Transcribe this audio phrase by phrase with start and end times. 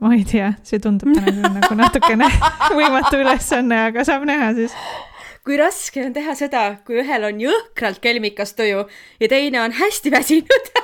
[0.00, 2.28] ma ei tea, see tundub täna nagu natukene
[2.78, 4.74] võimatu ülesanne, aga saab näha siis.
[5.46, 8.84] kui raske on teha seda, kui ühel on jõhkralt kelmikas tuju
[9.20, 10.72] ja teine on hästi väsinud.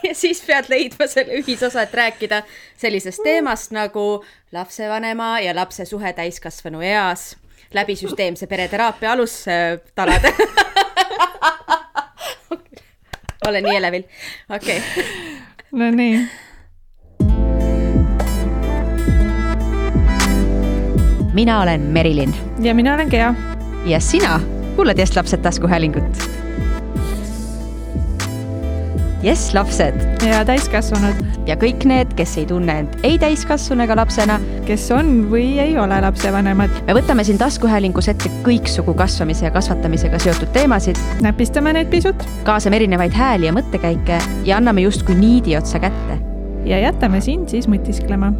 [0.00, 2.40] Ja siis pead leidma selle ühisosa, et rääkida
[2.80, 7.36] sellisest teemast nagu lapsevanema ja lapse suhe täiskasvanu eas
[7.76, 10.32] läbi süsteemse pereteraapia alustalade
[13.48, 14.04] olen nii elevil,
[14.56, 14.78] okei.
[14.78, 15.04] Okay..
[15.72, 16.28] Nonii
[21.32, 22.34] mina olen Merilin.
[22.60, 23.34] ja mina olen Gea.
[23.86, 24.40] ja sina
[24.76, 26.30] kuulad Jess lapsed taskuhäälingut.
[29.22, 29.94] Jess lapsed.
[30.30, 31.14] ja täiskasvanud.
[31.46, 34.40] ja kõik need, kes ei tunne end ei täiskasvanu ega lapsena.
[34.66, 36.70] kes on või ei ole lapsevanemad.
[36.86, 40.98] me võtame siin taskuhäälingus ette kõiksugu kasvamise ja kasvatamisega seotud teemasid.
[41.20, 42.26] näpistame neid pisut.
[42.44, 46.18] kaasame erinevaid hääli ja mõttekäike ja anname justkui niidi otsa kätte.
[46.64, 48.32] ja jätame sind siis mõtisklema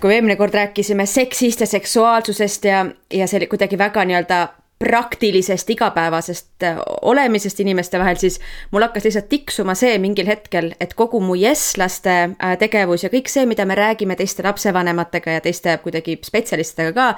[0.00, 4.40] kui eelmine kord rääkisime seksist ja seksuaalsusest ja, ja see oli kuidagi väga nii-öelda
[4.84, 8.40] praktilisest igapäevasest äh, olemisest inimeste vahel, siis
[8.70, 13.28] mul hakkas lihtsalt tiksuma see mingil hetkel, et kogu mu jesslaste äh, tegevus ja kõik
[13.28, 17.10] see, mida me räägime teiste lapsevanematega ja teiste kuidagi spetsialistidega ka,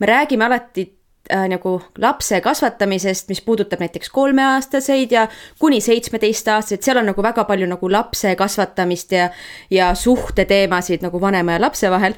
[0.00, 0.86] me räägime alati
[1.28, 5.26] äh, nagu lapse kasvatamisest, mis puudutab näiteks kolmeaastaseid ja
[5.60, 9.28] kuni seitsmeteistaastaseid, seal on nagu väga palju nagu lapse kasvatamist ja,
[9.70, 12.16] ja suhteteemasid nagu vanema ja lapse vahel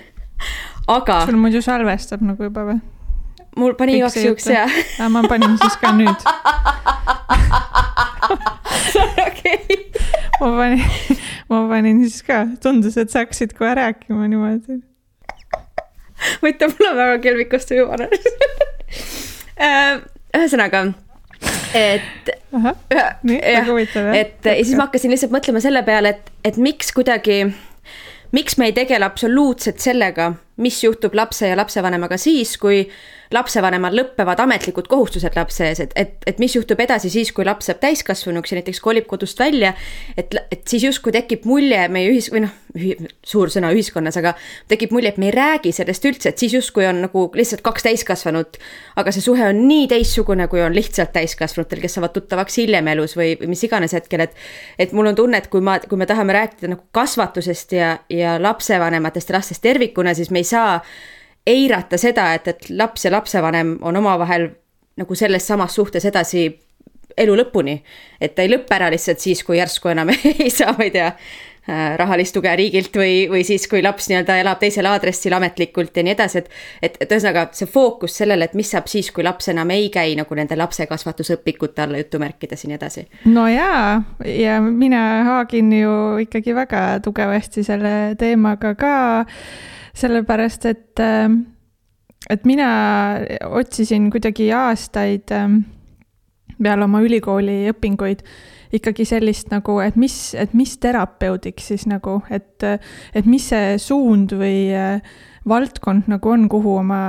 [0.89, 1.23] aga.
[1.27, 2.79] sul muidu salvestab nagu juba või?
[3.57, 4.67] mul pani igaks juhuks ja.
[5.13, 6.25] ma panin siis ka nüüd
[9.27, 9.79] okei.
[10.41, 10.87] ma panin,
[11.53, 14.81] ma panin siis ka, tundus, et sa hakkasid kohe rääkima niimoodi.
[16.45, 18.13] võita, mul on väga kelmikas tuju vanem
[19.61, 20.01] äh,
[20.37, 20.87] ühesõnaga
[21.75, 22.31] et.
[24.17, 27.45] et ja siis ma hakkasin lihtsalt mõtlema selle peale, et, et miks kuidagi
[28.33, 32.85] miks me ei tegele absoluutselt sellega, mis juhtub lapse ja lapsevanemaga siis, kui
[33.33, 37.71] lapsevanemal lõpevad ametlikud kohustused lapse ees, et, et, et mis juhtub edasi siis, kui laps
[37.71, 39.75] saab täiskasvanuks ja näiteks kolib kodust välja.
[40.17, 42.55] et, et siis justkui tekib mulje meie ühis- või noh,
[43.25, 44.33] suur sõna ühiskonnas, aga
[44.71, 47.85] tekib mulje, et me ei räägi sellest üldse, et siis justkui on nagu lihtsalt kaks
[47.89, 48.59] täiskasvanut.
[48.97, 53.17] aga see suhe on nii teistsugune, kui on lihtsalt täiskasvanutel, kes saavad tuttavaks hiljem elus
[53.17, 54.37] või mis iganes hetkel, et.
[54.79, 58.39] et mul on tunne, et kui ma, kui me tahame rääkida nagu kasvatusest ja, ja
[58.43, 60.81] lapsevanematest ja lastest tervikuna, siis me ei saa
[61.47, 64.51] eirata seda, et, et laps ja lapsevanem on omavahel
[64.97, 66.47] nagu selles samas suhtes edasi
[67.17, 67.79] elu lõpuni.
[68.21, 71.09] et ta ei lõpe ära lihtsalt siis, kui järsku enam ei saa, ma ei tea,
[71.69, 76.07] äh, rahalist tuge riigilt või, või siis, kui laps nii-öelda elab teisel aadressil ametlikult ja
[76.07, 76.49] nii edasi, et.
[76.83, 80.17] et, et ühesõnaga see fookus sellele, et mis saab siis, kui laps enam ei käi
[80.19, 83.07] nagu nende lapsekasvatusõpikute alla jutumärkides ja nii edasi.
[83.33, 85.95] no jaa, ja mina haagin ju
[86.25, 88.97] ikkagi väga tugevasti selle teemaga ka
[89.95, 91.43] sellepärast et, ähm,
[92.31, 92.71] et mina
[93.51, 95.63] otsisin kuidagi aastaid ähm,
[96.63, 98.23] peale oma ülikooli õpinguid
[98.73, 104.33] ikkagi sellist nagu, et mis, et mis terapeudiks siis nagu, et, et mis see suund
[104.39, 105.03] või äh,
[105.49, 107.03] valdkond nagu on, kuhu oma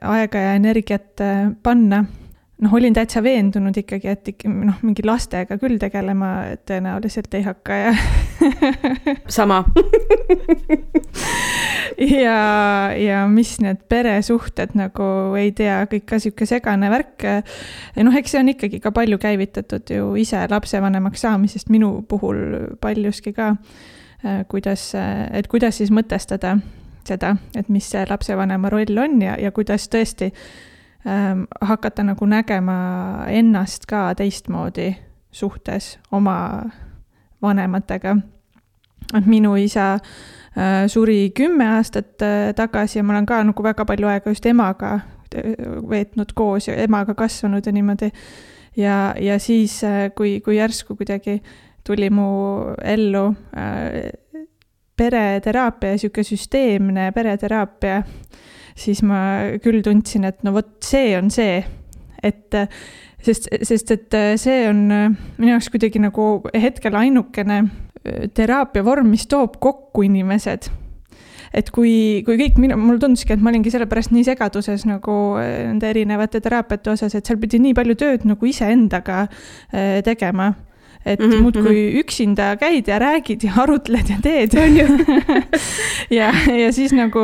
[0.00, 2.04] aega ja energiat äh, panna
[2.60, 6.30] noh, olin täitsa veendunud ikkagi, et ikka noh, mingi lastega küll tegelema
[6.68, 7.92] tõenäoliselt ei hakka ja
[9.38, 9.62] sama
[12.20, 12.36] ja,
[12.96, 15.06] ja mis need peresuhted nagu
[15.40, 17.26] ei tea, kõik ka sihuke segane värk.
[18.00, 23.32] noh, eks see on ikkagi ka palju käivitatud ju ise lapsevanemaks saamisest, minu puhul paljuski
[23.36, 23.54] ka.
[24.48, 24.90] kuidas,
[25.32, 26.58] et kuidas siis mõtestada
[27.08, 30.28] seda, et mis see lapsevanema roll on ja, ja kuidas tõesti
[31.06, 34.96] ähm, hakata nagu nägema ennast ka teistmoodi
[35.32, 36.62] suhtes oma
[37.42, 38.16] vanematega.
[39.14, 43.84] et minu isa äh, suri kümme aastat äh, tagasi ja ma olen ka nagu väga
[43.84, 44.92] palju aega just emaga
[45.34, 45.54] äh,
[45.90, 48.10] veetnud koos ja emaga kasvanud ja niimoodi.
[48.76, 51.42] ja, ja siis, äh, kui, kui järsku kuidagi
[51.84, 52.30] tuli mu
[52.82, 54.12] ellu äh,
[55.00, 58.02] pereteraapia, sihuke süsteemne pereteraapia
[58.80, 59.20] siis ma
[59.62, 61.60] küll tundsin, et no vot, see on see,
[62.22, 62.58] et
[63.24, 67.62] sest, sest et see on minu jaoks kuidagi nagu hetkel ainukene
[68.36, 70.70] teraapia vorm, mis toob kokku inimesed.
[71.56, 75.88] Et kui, kui kõik minu, mulle tunduski, et ma olingi sellepärast nii segaduses nagu nende
[75.90, 79.24] erinevate teraapiate osas, et seal pidi nii palju tööd nagu iseendaga
[80.06, 80.52] tegema
[81.04, 81.42] et mm -hmm.
[81.42, 81.98] muudkui mhm.
[82.00, 84.86] üksinda käid ja räägid ja arutled ja teed, on ju
[86.18, 87.18] ja, ja siis nagu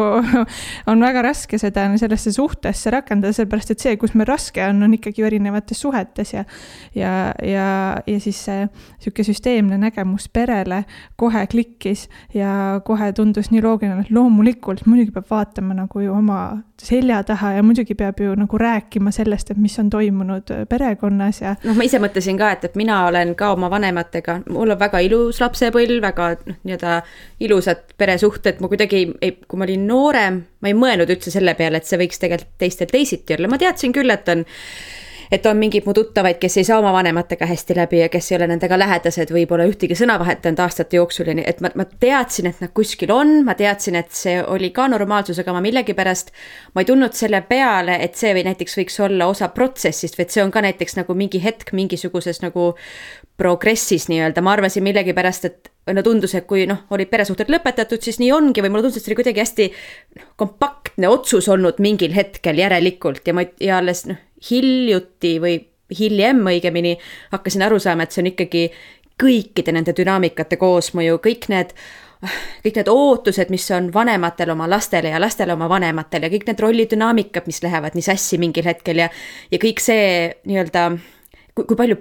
[0.87, 4.94] on väga raske seda sellesse suhtesse rakendada, sellepärast et see, kus meil raske on, on
[4.94, 6.44] ikkagi ju erinevates suhetes ja
[6.94, 10.84] ja, ja, ja siis see niisugune süsteemne nägemus perele
[11.17, 16.58] kohe klikkis ja kohe tundus nii loogiline, et loomulikult muidugi peab vaatama nagu ju oma
[16.82, 21.55] selja taha ja muidugi peab ju nagu rääkima sellest, et mis on toimunud perekonnas ja.
[21.64, 25.00] noh, ma ise mõtlesin ka, et, et mina olen ka oma vanematega, mul on väga
[25.06, 26.98] ilus lapsepõlv, väga noh, nii-öelda
[27.46, 31.80] ilusad peresuhted, ma kuidagi ei, kui ma olin noorem, ma ei mõelnud üldse selle peale,
[31.80, 34.44] et see võiks tegelikult teistel teisiti olla, ma teadsin küll, et on
[35.30, 38.36] et on mingeid mu tuttavaid, kes ei saa oma vanematega hästi läbi ja kes ei
[38.38, 41.86] ole nendega lähedased või pole ühtegi sõna vahetanud aastate jooksul ja nii, et ma, ma
[41.86, 46.32] teadsin, et nad kuskil on, ma teadsin, et see oli ka normaalsus, aga ma millegipärast,
[46.74, 50.36] ma ei tulnud selle peale, et see või näiteks võiks olla osa protsessist või et
[50.36, 52.74] see on ka näiteks nagu mingi hetk mingisuguses nagu
[53.36, 58.18] progressis nii-öelda, ma arvasin millegipärast, et no tundus, et kui noh, olid peresuhted lõpetatud, siis
[58.22, 59.66] nii ongi või mulle tundus, et see oli kuidagi hästi
[60.16, 64.18] noh, kompaktne otsus olnud mingil hetkel järelikult ja ma ja alles noh,
[64.50, 65.58] hiljuti või
[65.96, 66.96] hiljem õigemini
[67.34, 68.64] hakkasin aru saama, et see on ikkagi
[69.20, 71.76] kõikide nende dünaamikate koosmõju, kõik need
[72.64, 76.62] kõik need ootused, mis on vanematel oma lastele ja lastel oma vanematel ja kõik need
[76.64, 79.10] rollidünaamikad, mis lähevad nii sassi mingil hetkel ja
[79.52, 80.88] ja kõik see nii-öelda,
[81.54, 82.00] kui palju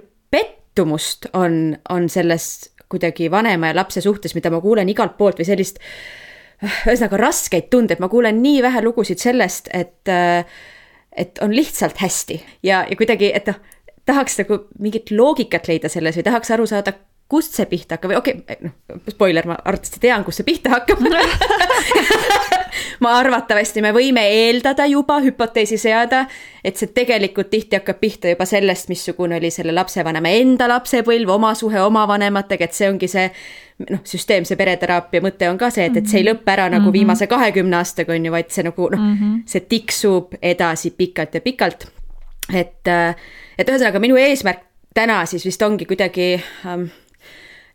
[0.76, 5.48] pettumust on, on selles kuidagi vanema ja lapse suhtes, mida ma kuulen igalt poolt või
[5.48, 5.80] sellist
[6.62, 10.08] ühesõnaga raskeid tundeid, ma kuulen nii vähe lugusid sellest, et
[11.16, 12.42] et on lihtsalt hästi.
[12.62, 13.56] Ja, ja kuidagi, et noh,
[14.04, 16.92] tahaks nagu mingit loogikat leida selles või tahaks aru saada,
[17.28, 20.70] kust see pihta hakkab või okei okay,, noh, spoiler, ma arvatavasti tean, kust see pihta
[20.76, 21.02] hakkab
[23.04, 26.24] ma arvatavasti, me võime eeldada juba, hüpoteesi seada,
[26.64, 31.54] et see tegelikult tihti hakkab pihta juba sellest, missugune oli selle lapsevanema enda lapsepõlv, oma
[31.58, 33.26] suhe oma vanematega, et see ongi see
[33.90, 36.94] noh, süsteemse pereteraapia mõte on ka see, et, et see ei lõppe ära nagu mhm.
[36.94, 41.34] viimase kahekümne aastaga, on ju, vaid see nagu noh mm -hmm., see tiksub edasi pikalt
[41.34, 41.88] ja pikalt.
[42.54, 42.86] et,
[43.58, 44.62] et ühesõnaga minu eesmärk
[44.94, 46.86] täna siis vist ongi kuidagi ähm,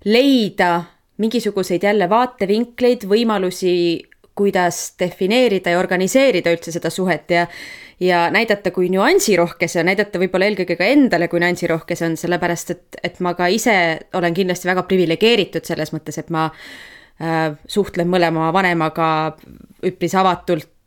[0.06, 0.84] leida
[1.22, 3.76] mingisuguseid jälle vaatevinkleid, võimalusi
[4.36, 7.48] kuidas defineerida ja organiseerida üldse seda suhet ja
[8.02, 12.16] ja näidata, kui nüansirohke see on, näidata võib-olla eelkõige ka endale, kui nüansirohke see on,
[12.18, 13.76] sellepärast et, et ma ka ise
[14.18, 19.10] olen kindlasti väga priviligeeritud selles mõttes, et ma äh, suhtlen mõlema vanemaga
[19.86, 20.81] üpris avatult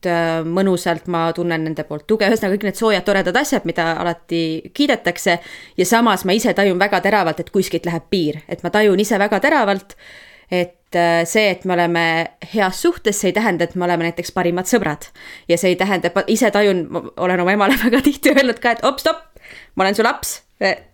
[0.49, 5.39] mõnusalt, ma tunnen nende poolt tuge, ühesõnaga kõik need soojad toredad asjad, mida alati kiidetakse.
[5.77, 9.19] ja samas ma ise tajun väga teravalt, et kuskilt läheb piir, et ma tajun ise
[9.19, 9.97] väga teravalt
[10.51, 12.05] et äh, see, et me oleme
[12.55, 15.09] heas suhtes, see ei tähenda, et me oleme näiteks parimad sõbrad.
[15.49, 18.61] ja see ei tähenda, et ma ise tajun, ma olen oma emale väga tihti öelnud
[18.63, 19.27] ka, et op, stopp,
[19.75, 20.41] ma olen su laps,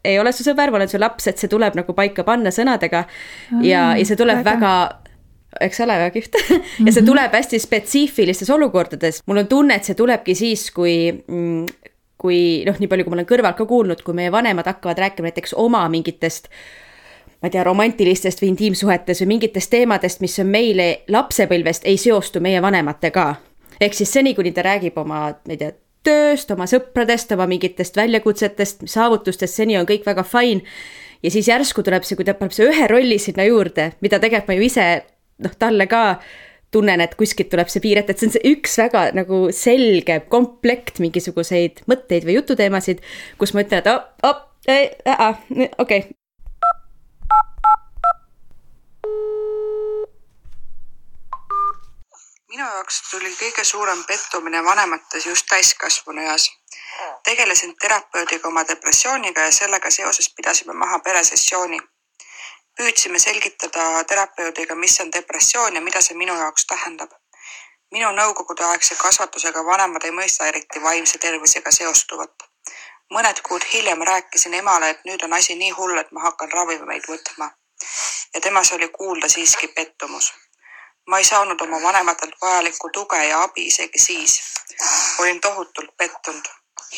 [0.05, 3.05] ei ole su sõber, ma olen su laps, et see tuleb nagu paika panna sõnadega.
[3.62, 5.00] ja, ja see tuleb väga, väga
[5.61, 6.37] eks ole, väga kihvt
[6.87, 7.08] ja see mhm.
[7.08, 11.64] tuleb hästi spetsiifilistes olukordades, mul on tunne, et see tulebki siis, kui mm,
[12.20, 15.31] kui noh, nii palju, kui ma olen kõrvalt ka kuulnud, kui meie vanemad hakkavad rääkima
[15.31, 16.50] näiteks oma mingitest
[17.41, 22.41] ma ei tea, romantilistest või intiimsuhetes või mingitest teemadest, mis on meile lapsepõlvest, ei seostu
[22.44, 23.35] meie vanematega.
[23.81, 25.73] ehk siis seni, kuni ta räägib oma, ma ei tea,
[26.05, 30.61] tööst, oma sõpradest, oma mingitest väljakutsetest, saavutustest, seni on kõik väga fine.
[31.23, 34.49] ja siis järsku tuleb see, kui ta paneb see ühe rolli sinna juurde, mida tegelikult
[34.49, 34.87] ma ju ise
[35.45, 36.05] noh, talle ka
[36.71, 40.21] tunnen, et kuskilt tuleb see piir ette, et see on see üks väga nagu selge
[40.31, 43.03] komplekt mingisuguseid mõtteid või jututeemasid,
[43.41, 46.03] kus ma ütlen, et op, op, okei okay,
[52.50, 56.50] minu jaoks tuli kõige suurem pettumine vanemates just täiskasvanu eas.
[57.25, 61.79] tegelesin terapeudiga oma depressiooniga ja sellega seoses pidasime maha peresessiooni.
[62.81, 67.11] Püüdsime selgitada terapeudiga, mis on depressioon ja mida see minu jaoks tähendab.
[67.93, 72.47] minu nõukogudeaegse kasvatusega vanemad ei mõista eriti vaimse tervisega seostuvat.
[73.15, 77.09] mõned kuud hiljem rääkisin emale, et nüüd on asi nii hull, et ma hakkan ravimeid
[77.09, 77.51] võtma.
[78.35, 80.33] ja temas oli kuulda siiski pettumus
[81.11, 84.41] ma ei saanud oma vanematelt vajalikku tuge ja abi isegi siis.
[85.19, 86.49] olin tohutult pettunud.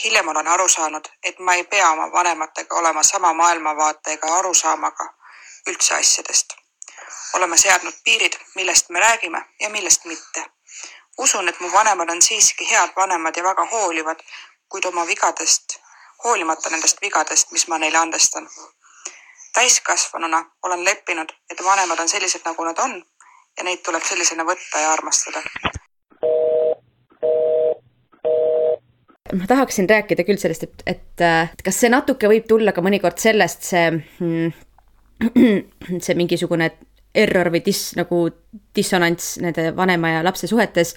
[0.04, 5.21] hiljem olen aru saanud, et ma ei pea oma vanematega olema sama maailmavaate ega arusaamaga
[5.70, 6.56] üldse asjadest.
[7.34, 10.44] oleme seadnud piirid, millest me räägime ja millest mitte.
[11.18, 14.20] usun, et mu vanemad on siiski head vanemad ja väga hoolivad,
[14.68, 15.78] kuid oma vigadest,
[16.24, 18.48] hoolimata nendest vigadest, mis ma neile andestan
[19.54, 23.02] täiskasvanuna olen leppinud, et vanemad on sellised, nagu nad on
[23.58, 25.42] ja neid tuleb sellisena võtta ja armastada.
[29.32, 33.16] ma tahaksin rääkida küll sellest, et, et, et kas see natuke võib tulla ka mõnikord
[33.20, 34.50] sellest, see mm,
[36.04, 36.70] see mingisugune
[37.14, 38.24] error või dis-, nagu
[38.74, 40.94] dissonants nende vanema ja lapse suhetes,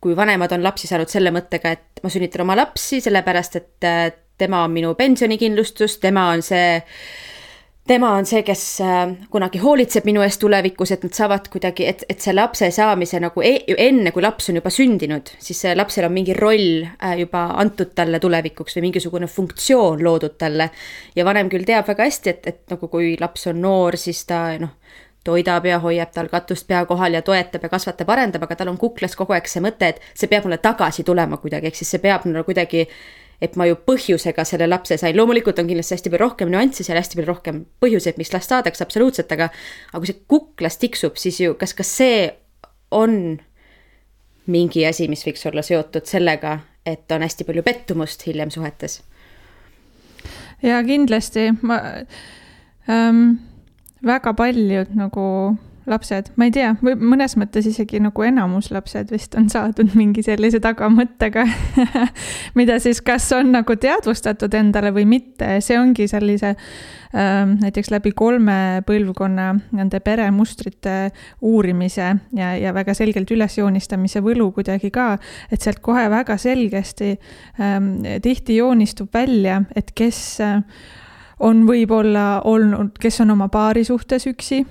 [0.00, 4.06] kui vanemad on lapsi saanud selle mõttega, et ma sünnitan oma lapsi sellepärast, et äh,
[4.38, 6.78] tema on minu pensionikindlustus, tema on see
[7.88, 8.98] tema on see, kes äh,
[9.32, 13.42] kunagi hoolitseb minu eest tulevikus, et nad saavad kuidagi, et, et see lapse saamise nagu
[13.44, 17.94] e enne, kui laps on juba sündinud, siis lapsel on mingi roll äh, juba antud
[17.98, 20.70] talle tulevikuks või mingisugune funktsioon loodud talle.
[21.16, 24.42] ja vanem küll teab väga hästi, et, et nagu kui laps on noor, siis ta
[24.60, 24.76] noh,
[25.24, 28.78] toidab ja hoiab tal katust pea kohal ja toetab ja kasvatab, arendab, aga tal on
[28.80, 32.04] kuklas kogu aeg see mõte, et see peab mulle tagasi tulema kuidagi, ehk siis see
[32.04, 32.86] peab mulle kuidagi
[33.40, 36.98] et ma ju põhjusega selle lapse sain, loomulikult on kindlasti hästi palju rohkem nüansse seal,
[36.98, 39.50] hästi palju rohkem põhjuseid, miks last saadakse, absoluutselt, aga
[39.92, 42.24] aga kui see kuklas tiksub, siis ju kas, kas see
[42.94, 43.38] on
[44.48, 49.02] mingi asi, mis võiks olla seotud sellega, et on hästi palju pettumust hiljem suhetes?
[50.64, 51.78] ja kindlasti ma
[52.90, 53.38] ähm,,
[54.02, 55.28] väga paljud nagu
[55.88, 60.22] lapsed, ma ei tea, või mõnes mõttes isegi nagu enamus lapsed vist on saadud mingi
[60.26, 61.44] sellise tagamõttega
[62.58, 68.12] mida siis kas on nagu teadvustatud endale või mitte, see ongi sellise äh, näiteks läbi
[68.16, 70.96] kolme põlvkonna nende peremustrite
[71.40, 75.10] uurimise ja, ja väga selgelt ülesjoonistamise võlu kuidagi ka,
[75.52, 77.76] et sealt kohe väga selgesti äh,
[78.24, 80.62] tihti joonistub välja, et kes äh,
[81.44, 84.64] on võib-olla olnud, kes on oma paari suhtes üksi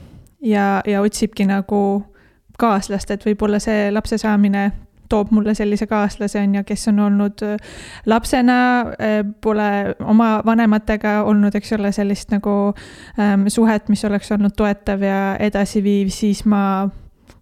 [0.47, 1.81] ja, ja otsibki nagu
[2.57, 4.71] kaaslast, et võib-olla see lapse saamine
[5.09, 7.57] toob mulle sellise kaaslase, on ju, kes on olnud äh,
[8.05, 8.57] lapsena,
[8.99, 12.55] äh, pole oma vanematega olnud, eks ole, sellist nagu
[13.19, 16.89] ähm, suhet, mis oleks olnud toetav ja edasiviiv, siis ma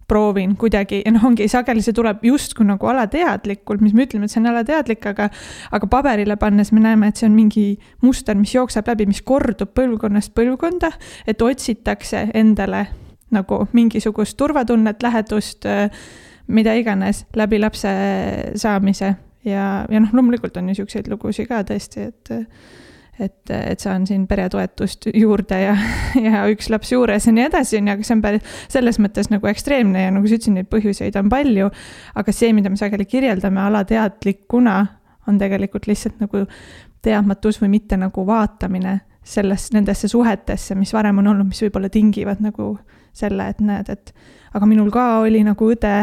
[0.08, 4.34] proovin kuidagi ja noh, ongi sageli see tuleb justkui nagu alateadlikult, mis me ütleme, et
[4.34, 5.28] see on alateadlik, aga
[5.74, 7.66] aga paberile pannes me näeme, et see on mingi
[8.04, 10.92] muster, mis jookseb läbi, mis kordub põlvkonnast põlvkonda,
[11.26, 12.86] et otsitakse endale
[13.34, 15.66] nagu mingisugust turvatunnet, lähedust,
[16.46, 17.90] mida iganes läbi lapse
[18.54, 19.16] saamise.
[19.46, 22.30] Ja, ja noh, loomulikult on niisuguseid lugusid ka tõesti, et
[23.20, 25.74] et, et saan siin peretoetust juurde ja,
[26.26, 29.30] ja üks laps juures ja nii edasi, on ju, aga see on päris selles mõttes
[29.32, 31.70] nagu ekstreemne ja nagu sa ütlesid, neid põhjuseid on palju.
[32.14, 34.76] aga see, mida me sageli kirjeldame alateadlikuna,
[35.26, 36.44] on tegelikult lihtsalt nagu
[37.06, 42.42] teadmatus või mitte nagu vaatamine selles, nendesse suhetesse, mis varem on olnud, mis võib-olla tingivad
[42.44, 42.76] nagu
[43.16, 44.12] selle, et näed, et
[44.54, 45.94] aga minul ka oli nagu õde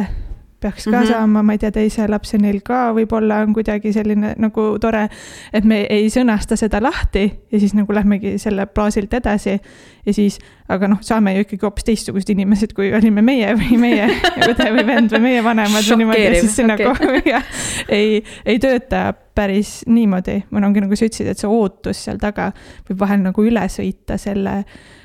[0.64, 1.12] peaks ka mm -hmm.
[1.12, 5.08] saama, ma ei tea, teise lapse neil ka võib-olla on kuidagi selline nagu tore,
[5.54, 9.60] et me ei sõnasta seda lahti ja siis nagu lähmegi selle baasilt edasi.
[10.06, 14.08] ja siis, aga noh, saame ju ikkagi hoopis teistsugused inimesed, kui olime meie või meie
[14.50, 16.86] õde või vend või meie vanemad või niimoodi, ja siis see okay.
[16.86, 17.46] nagu jah,
[17.90, 20.44] ei, ei tööta päris niimoodi.
[20.52, 22.52] või ongi nagu sa ütlesid, et see ootus seal taga
[22.90, 24.64] võib vahel nagu üle sõita selle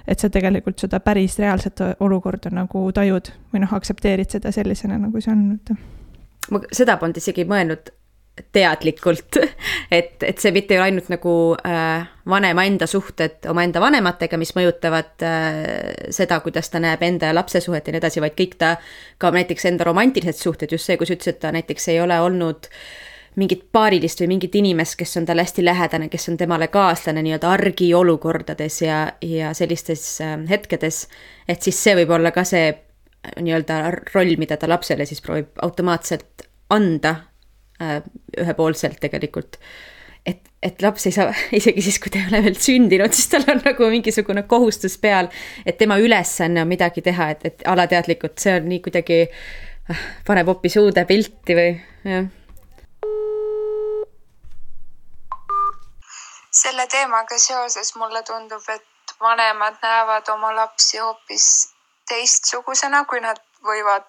[0.09, 5.21] et sa tegelikult seda päris reaalset olukorda nagu tajud või noh, aktsepteerid seda sellisena, nagu
[5.23, 5.47] see on,
[6.53, 7.93] ma seda polnud isegi mõelnud
[8.55, 9.41] teadlikult,
[9.99, 14.55] et, et see mitte ei ole ainult nagu äh, vanema enda suhted omaenda vanematega, mis
[14.57, 15.59] mõjutavad äh,
[16.15, 18.77] seda, kuidas ta näeb enda ja lapse suhet ja nii edasi, vaid kõik ta,
[19.19, 22.21] ka näiteks enda romantilised suhted, just see, kui sa ütlesid, et ta näiteks ei ole
[22.23, 22.83] olnud äh,
[23.37, 27.51] mingit paarilist või mingit inimest, kes on talle hästi lähedane, kes on temale kaaslane nii-öelda
[27.59, 31.07] argiolukordades ja, ja sellistes äh, hetkedes,
[31.49, 33.81] et siis see võib olla ka see äh, nii-öelda
[34.15, 37.15] roll, mida ta lapsele siis proovib automaatselt anda
[37.83, 38.01] äh,
[38.39, 39.61] ühepoolselt tegelikult.
[40.27, 43.47] et, et laps ei saa, isegi siis, kui ta ei ole veel sündinud, siis tal
[43.53, 45.31] on nagu mingisugune kohustus peal,
[45.67, 49.23] et tema ülesanne on midagi teha, et, et alateadlikult see on nii kuidagi
[50.27, 51.71] paneb hoopis uude pilti või
[52.05, 52.29] jah
[56.63, 61.49] selle teemaga seoses mulle tundub, et vanemad näevad oma lapsi hoopis
[62.09, 64.07] teistsugusena, kui nad võivad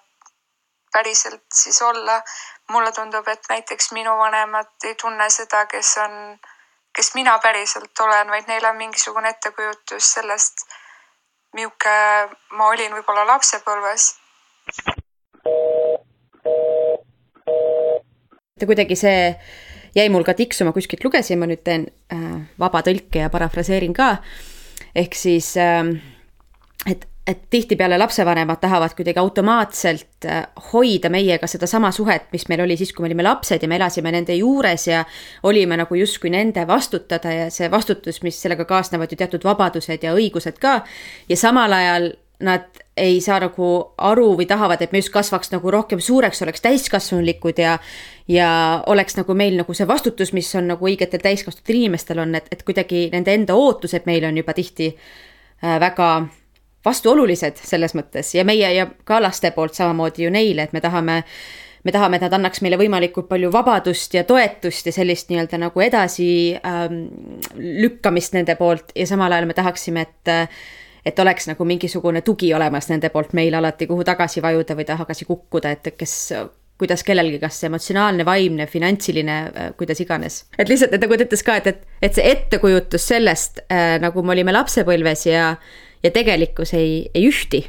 [0.92, 2.22] päriselt siis olla.
[2.70, 6.12] mulle tundub, et näiteks minu vanemad ei tunne seda, kes on,
[6.94, 10.62] kes mina päriselt olen, vaid neil on mingisugune ettekujutus sellest,
[11.52, 14.14] milline ma olin võib-olla lapsepõlves.
[18.66, 19.20] kuidagi see
[19.94, 22.26] jäi mul ka tiksuma, kuskilt lugesin, ma nüüd teen äh,
[22.58, 24.16] vaba tõlke ja parafraseerin ka.
[24.94, 25.94] ehk siis äh,,
[26.86, 32.76] et, et tihtipeale lapsevanemad tahavad kuidagi automaatselt äh, hoida meiega sedasama suhet, mis meil oli
[32.76, 35.04] siis, kui me olime lapsed ja me elasime nende juures ja
[35.42, 40.14] olime nagu justkui nende vastutada ja see vastutus, mis sellega kaasnevad ju teatud vabadused ja
[40.16, 40.80] õigused ka.
[41.28, 45.72] ja samal ajal nad ei saa nagu aru või tahavad, et me just kasvaks nagu
[45.72, 47.78] rohkem suureks, oleks täiskasvanulikud ja
[48.30, 48.50] ja
[48.86, 52.62] oleks nagu meil nagu see vastutus, mis on nagu õigetel täiskasvanud inimestel on, et, et
[52.66, 54.92] kuidagi nende enda ootused meile on juba tihti
[55.60, 56.10] väga
[56.84, 58.30] vastuolulised selles mõttes.
[58.36, 61.22] Ja meie ja ka laste poolt samamoodi ju neile, et me tahame
[61.84, 65.80] me tahame, et nad annaks meile võimalikult palju vabadust ja toetust ja sellist nii-öelda nagu
[65.80, 66.28] edasi
[66.60, 67.06] ähm,
[67.56, 68.92] nende poolt.
[68.94, 70.32] Ja samal ajal me tahaksime, et
[71.04, 75.28] et oleks nagu mingisugune tugi olemas nende poolt meil alati, kuhu tagasi vajuda või tagasi
[75.28, 76.16] kukkuda, et kes
[76.80, 80.44] kuidas kellelgi, kas emotsionaalne, vaimne, finantsiline, äh, kuidas iganes.
[80.58, 84.24] et lihtsalt, et nagu ta ütles ka, et, et, et see ettekujutus sellest äh,, nagu
[84.24, 85.54] me olime lapsepõlves ja,
[86.02, 87.64] ja tegelikkus ei, ei ühti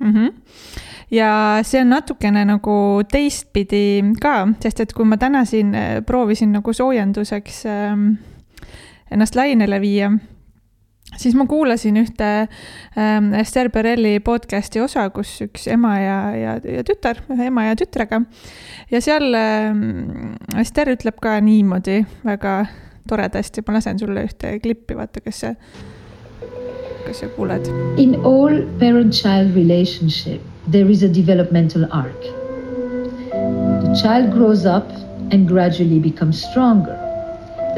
[0.00, 0.12] mm.
[0.14, 5.92] -hmm ja see on natukene nagu teistpidi ka, sest et kui ma täna siin äh,
[6.04, 8.10] proovisin nagu soojenduseks ähm,
[9.10, 10.10] ennast lainele viia
[11.16, 12.28] siis ma kuulasin ühte
[12.98, 17.78] ähm, Esther Perelli podcast'i osa, kus üks ema ja, ja, ja tütar, ühe ema ja
[17.78, 18.22] tütrega.
[18.90, 22.60] ja seal ähm, Esther ütleb ka niimoodi väga
[23.08, 25.54] toredasti, ma lasen sulle ühte klippi, vaata, kas sa,
[27.06, 27.70] kas sa kuuled.
[27.96, 32.30] In all parent-child relationship there is a developmental arc.
[33.32, 34.90] The child grows up
[35.32, 37.07] and gradually becomes stronger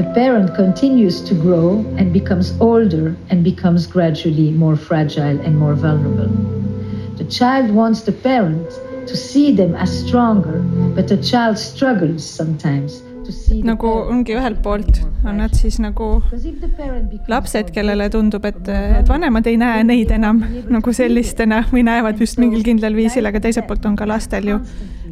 [0.00, 5.74] the parent continues to grow and becomes older and becomes gradually more fragile and more
[5.74, 6.30] vulnerable.
[7.18, 8.68] The child wants the parent
[9.06, 10.60] to see them as stronger,
[10.96, 13.02] but the child struggles sometimes
[13.62, 14.96] nagu ongi ühelt poolt
[15.28, 16.06] on nad siis nagu
[17.30, 20.40] lapsed, kellele tundub, et, et vanemad ei näe neid enam
[20.72, 24.58] nagu sellistena või näevad just mingil kindlal viisil, aga teiselt poolt on ka lastel ju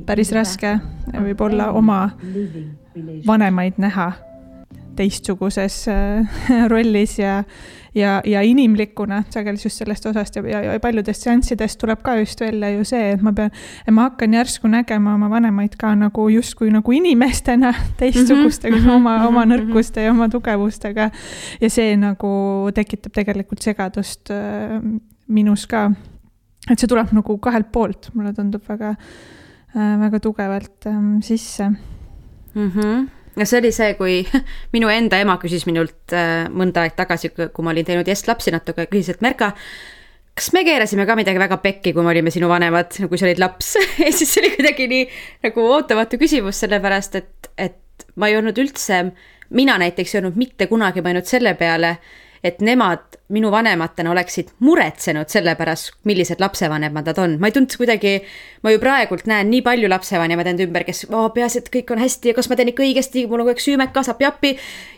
[0.09, 0.79] päris raske
[1.13, 2.01] võib-olla oma
[3.29, 4.09] vanemaid näha
[4.99, 6.41] teistsuguses äh,
[6.73, 7.43] rollis ja,
[7.95, 12.41] ja, ja inimlikuna sageli just sellest osast ja, ja, ja paljudest seanssidest tuleb ka just
[12.43, 13.55] välja ju see, et ma pean,
[13.95, 18.97] ma hakkan järsku nägema oma vanemaid ka nagu justkui nagu inimestena, teistsugustega mm, -hmm.
[18.97, 19.55] oma, oma mhm.
[19.55, 21.11] nõrkuste ja oma tugevustega.
[21.61, 22.31] ja see nagu
[22.75, 24.79] tekitab tegelikult segadust äh,
[25.29, 25.91] minus ka.
[26.71, 28.95] et see tuleb nagu kahelt poolt, mulle tundub väga
[29.77, 31.71] äh,, väga tugevalt äh, sisse
[32.55, 32.71] mm.
[32.75, 34.19] -hmm ja see oli see, kui
[34.75, 38.55] minu enda ema küsis minult äh, mõnda aeg tagasi, kui ma olin teinud Jest lapsi
[38.55, 39.53] natuke, küsis, et Merka,
[40.39, 43.43] kas me keerasime ka midagi väga pekki, kui me olime sinu vanemad, kui sa olid
[43.43, 43.75] laps?
[44.05, 45.05] Ja siis see oli kuidagi nii
[45.49, 49.03] nagu ootamatu küsimus, sellepärast et, et ma ei olnud üldse,
[49.59, 51.97] mina näiteks ei olnud mitte kunagi mõelnud selle peale,
[52.47, 57.37] et nemad minu vanematena oleksid muretsenud selle pärast, millised lapsevanemad nad on.
[57.41, 58.15] ma ei tundnud kuidagi,
[58.65, 62.01] ma ju praegult näen nii palju lapsevanemaid enda ümber, kes oh,, peaasi, et kõik on
[62.01, 64.55] hästi ja kas ma teen ikka õigesti, mul on kogu aeg süümekas, appi-appi.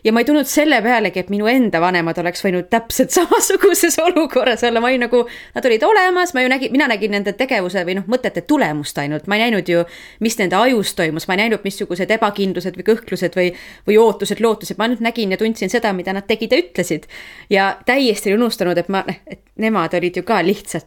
[0.06, 4.62] ja ma ei tulnud selle pealegi, et minu enda vanemad oleks võinud täpselt samasuguses olukorras
[4.68, 5.24] olla, ma olin nagu,
[5.56, 9.26] nad olid olemas, ma ju nägin, mina nägin nende tegevuse või noh, mõtete tulemust ainult,
[9.26, 9.82] ma ei näinud ju,
[10.22, 13.50] mis nende ajus toimus, ma ei näinud, missugused ebakindlused või kõhklused või,
[13.90, 17.10] või ootused, lootused, ma ainult nägin ja tundsin seda, mida nad tegid ja ütlesid.
[17.50, 20.86] ja täiesti täiesti unustanud, et ma, et nemad olid ju ka lihtsalt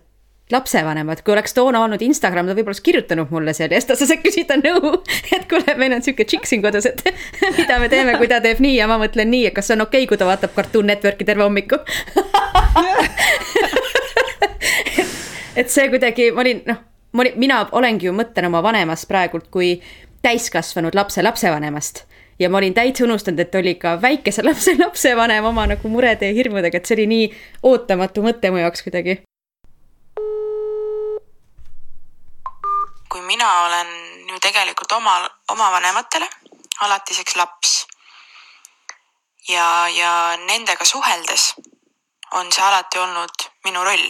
[0.51, 3.95] lapsevanemad, kui oleks toona olnud Instagram, ta võib-olla oleks kirjutanud mulle seal ja siis ta
[3.97, 4.99] saaks küsida nõu,
[5.33, 7.01] et kuule, meil on sihuke tšikk siin kodus, et
[7.57, 9.85] mida me teeme, kui ta teeb nii ja ma mõtlen nii, et kas see on
[9.87, 11.79] okei okay,, kui ta vaatab Cartoon Networki terve hommiku.
[15.53, 16.79] Et see kuidagi, ma olin, noh,
[17.13, 19.75] ma olin, mina olengi ju mõtlen oma vanemast praegult kui
[20.25, 22.07] täiskasvanud lapse lapsevanemast
[22.39, 26.33] ja ma olin täitsa unustanud, et oli ka väikese lapse lapsevanem oma nagu murede ja
[26.33, 27.29] hirmudega, et see oli nii
[27.69, 29.21] ootamatu mõte mu jaoks kuidagi.
[33.13, 33.89] kui mina olen
[34.29, 35.19] ju tegelikult oma,
[35.53, 36.25] oma vanematele
[36.81, 37.73] alatiseks laps
[39.47, 41.53] ja, ja nendega suheldes
[42.33, 44.09] on see alati olnud minu roll.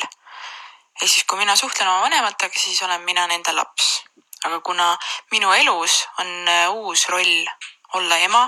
[1.02, 4.04] ehk siis, kui mina suhtlen oma vanematega, siis olen mina nende laps.
[4.46, 4.98] aga kuna
[5.32, 7.46] minu elus on äh, uus roll
[7.94, 8.44] olla ema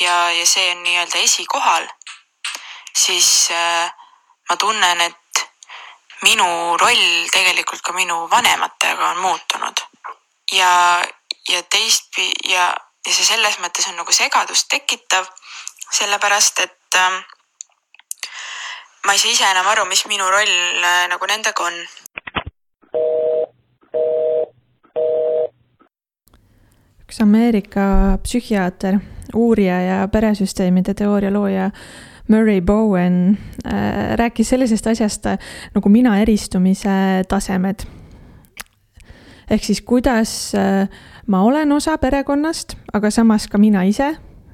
[0.00, 1.86] ja, ja see on nii-öelda esikohal,
[2.96, 3.92] siis äh,
[4.48, 5.44] ma tunnen, et
[6.22, 9.80] minu roll tegelikult ka minu vanematega on muutunud.
[10.52, 11.02] ja,
[11.48, 12.74] ja teistpidi ja,
[13.06, 15.28] ja see selles mõttes on nagu segadust tekitav,
[15.90, 17.20] sellepärast et äh,
[19.04, 21.76] ma ei saa ise enam aru, mis minu roll äh, nagu nendega on
[27.10, 29.00] üks Ameerika psühhiaater,
[29.34, 31.70] uurija ja peresüsteemide teooria looja
[32.30, 35.38] Murray Bowen äh, rääkis sellisest asjast äh,
[35.74, 37.82] nagu mina eristumise tasemed.
[39.50, 40.86] ehk siis, kuidas äh,
[41.26, 44.12] ma olen osa perekonnast, aga samas ka mina ise,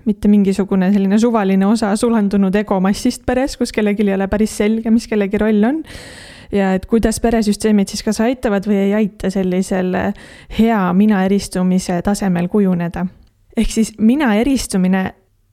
[0.08, 5.04] mitte mingisugune selline suvaline osa sulandunud egomassist peres, kus kellelgi ei ole päris selge, mis
[5.06, 5.84] kellegi roll on
[6.52, 9.94] ja et kuidas peresüsteemid siis kas aitavad või ei aita sellisel
[10.58, 13.06] hea mina eristumise tasemel kujuneda.
[13.56, 15.12] ehk siis mina eristumine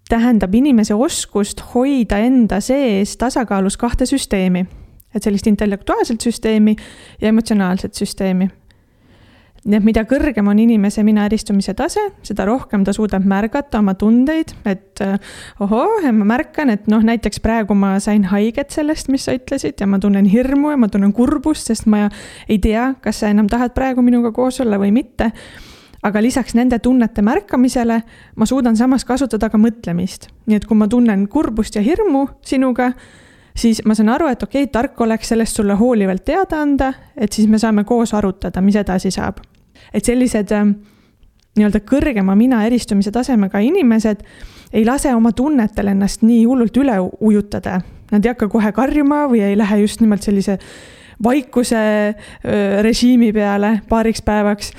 [0.09, 4.65] tähendab inimese oskust hoida enda sees tasakaalus kahte süsteemi
[5.15, 6.75] et sellist intellektuaalset süsteemi
[7.21, 8.49] ja emotsionaalset süsteemi
[9.63, 13.93] nii et mida kõrgem on inimese mina eristumise tase, seda rohkem ta suudab märgata oma
[13.99, 15.15] tundeid, et äh,
[15.63, 19.87] ohoo, ma märkan, et noh, näiteks praegu ma sain haiget sellest, mis sa ütlesid ja
[19.87, 22.09] ma tunnen hirmu ja ma tunnen kurbust, sest ma
[22.49, 25.31] ei tea, kas sa enam tahad praegu minuga koos olla või mitte.
[26.03, 28.01] aga lisaks nende tunnete märkamisele
[28.35, 32.91] ma suudan samas kasutada ka mõtlemist, nii et kui ma tunnen kurbust ja hirmu sinuga,
[33.55, 37.31] siis ma saan aru, et okei okay,, tark oleks sellest sulle hoolivalt teada anda, et
[37.31, 39.39] siis me saame koos arutada, mis edasi saab
[39.93, 40.75] et sellised ähm,
[41.57, 44.23] nii-öelda kõrgema mina eristumise tasemega inimesed
[44.73, 47.79] ei lase oma tunnetel ennast nii hullult üle ujutada.
[48.11, 50.57] Nad ei hakka kohe karjuma või ei lähe just nimelt sellise
[51.23, 51.81] vaikuse
[52.81, 54.71] režiimi peale paariks päevaks.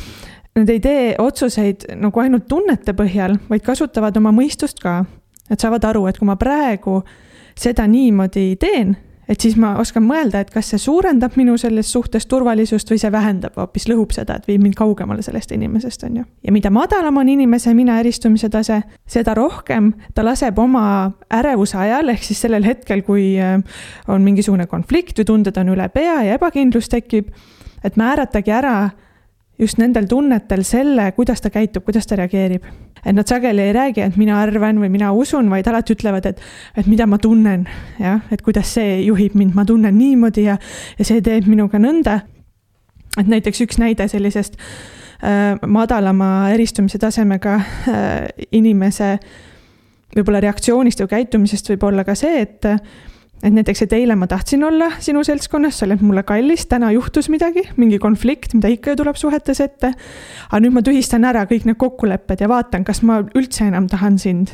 [0.54, 5.02] Nad ei tee otsuseid nagu ainult tunnete põhjal, vaid kasutavad oma mõistust ka.
[5.50, 7.00] Nad saavad aru, et kui ma praegu
[7.58, 8.94] seda niimoodi teen
[9.28, 13.12] et siis ma oskan mõelda, et kas see suurendab minu selles suhtes turvalisust või see
[13.12, 16.24] vähendab, hoopis lõhub seda, et viib mind kaugemale sellest inimesest, on ju.
[16.44, 20.86] ja mida madalam on inimese mina eristumise tase, seda rohkem ta laseb oma
[21.32, 23.58] ärevuse ajal, ehk siis sellel hetkel, kui äh,
[24.08, 27.32] on mingisugune konflikt või tunded on üle pea ja ebakindlus tekib,
[27.84, 28.76] et määratagi ära
[29.58, 32.64] just nendel tunnetel selle, kuidas ta käitub, kuidas ta reageerib.
[33.04, 36.40] et nad sageli ei räägi, et mina arvan või mina usun, vaid alati ütlevad, et,
[36.76, 37.66] et mida ma tunnen,
[38.00, 40.56] jah, et kuidas see juhib mind, ma tunnen niimoodi ja,
[40.98, 42.20] ja see teeb minuga nõnda.
[43.18, 49.18] et näiteks üks näide sellisest äh, madalama eristumise tasemega äh, inimese
[50.16, 52.66] võib-olla reaktsioonist või käitumisest võib olla ka see, et
[53.44, 57.28] et näiteks, et eile ma tahtsin olla sinu seltskonnas, sa oled mulle kallis, täna juhtus
[57.32, 59.92] midagi, mingi konflikt, mida ikka ju tuleb suhetes ette.
[60.48, 64.18] aga nüüd ma tühistan ära kõik need kokkulepped ja vaatan, kas ma üldse enam tahan
[64.18, 64.50] sind.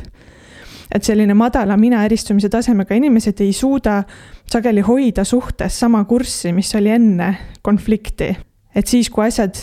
[0.91, 4.03] et selline madala mina eristumise tasemega inimesed ei suuda
[4.51, 8.37] sageli hoida suhtes sama kurssi, mis oli enne konflikti.
[8.75, 9.55] et siis, kui asjad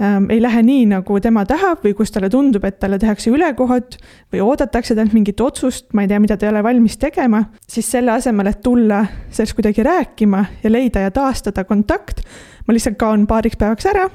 [0.00, 3.98] ähm, ei lähe nii, nagu tema tahab või kus talle tundub, et talle tehakse ülekohut
[4.32, 7.90] või oodatakse talt mingit otsust, ma ei tea, mida ta ei ole valmis tegema, siis
[7.90, 12.24] selle asemel, et tulla sellest kuidagi rääkima ja leida ja taastada kontakt,
[12.66, 14.08] ma lihtsalt kaon paariks päevaks ära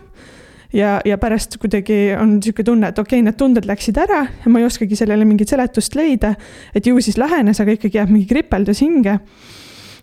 [0.73, 4.51] ja, ja pärast kuidagi on niisugune tunne, et okei okay,, need tunded läksid ära ja
[4.51, 6.35] ma ei oskagi sellele mingit seletust leida,
[6.75, 9.19] et ju siis lähenes, aga ikkagi jääb mingi kripeldus hinge.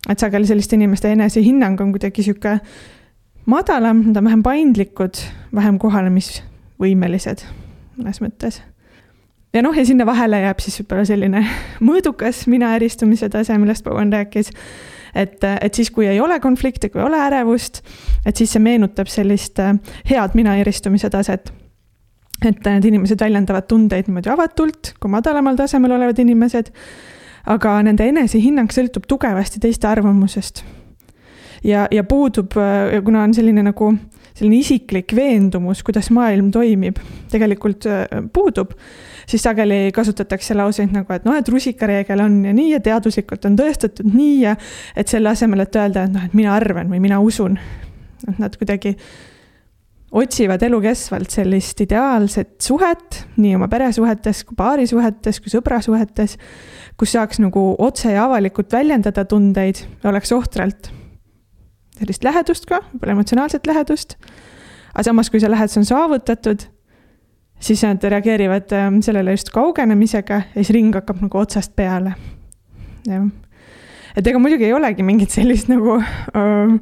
[0.08, 2.60] et sageli selliste inimeste enesehinnang on kuidagi niisugune
[3.48, 5.20] madalam, nad on vähem paindlikud,
[5.54, 7.44] vähem kohanemisvõimelised
[7.98, 8.60] mõnes mõttes.
[9.52, 11.44] ja noh, ja sinna vahele jääb siis võib-olla selline
[11.88, 14.50] mõõdukas mina eristumise tase, millest Bowen rääkis.
[15.14, 17.82] et, et siis, kui ei ole konflikte, kui ei ole ärevust,
[18.26, 19.74] et siis see meenutab sellist äh,
[20.10, 21.52] head mina eristumise taset
[22.46, 26.70] et need inimesed väljendavad tundeid niimoodi avatult, kui madalamal tasemel olevad inimesed.
[27.48, 30.62] aga nende enesehinnang sõltub tugevasti teiste arvamusest
[31.64, 33.92] ja, ja puudub, äh, kuna on selline nagu
[34.38, 36.98] selline isiklik veendumus, kuidas maailm toimib,
[37.32, 38.74] tegelikult äh, puudub,
[39.28, 43.58] siis sageli kasutatakse lauseid nagu, et noh, et rusikareegel on ja nii ja teaduslikult on
[43.58, 44.54] tõestatud nii ja
[44.96, 47.58] et selle asemel, et öelda, et noh, et mina arvan või mina usun,
[48.28, 48.94] et nad kuidagi
[50.18, 56.38] otsivad elukestvalt sellist ideaalset suhet nii oma peresuhetes kui paarisuhetes kui sõbrasuhetes,
[56.98, 60.88] kus saaks nagu otse ja avalikult väljendada tundeid ja oleks ohtralt
[61.98, 64.16] sellist lähedust ka, võib-olla emotsionaalset lähedust.
[64.94, 66.64] aga samas, kui see lähedus on saavutatud,
[67.60, 72.14] siis nad reageerivad ähm, sellele just kaugenemisega ja siis ring hakkab nagu otsast peale.
[73.06, 73.28] jah,
[74.16, 76.78] et ega muidugi ei olegi mingit sellist nagu ähm,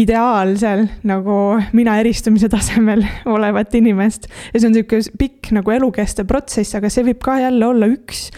[0.00, 1.36] ideaalsel nagu
[1.76, 4.28] mina eristumise tasemel olevat inimest.
[4.52, 8.28] ja see on niisugune pikk nagu elukestev protsess, aga see võib ka jälle olla üks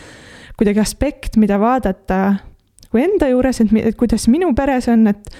[0.59, 2.23] kuidagi aspekt, mida vaadata
[2.93, 5.31] kui enda juures, et kuidas minu peres on, et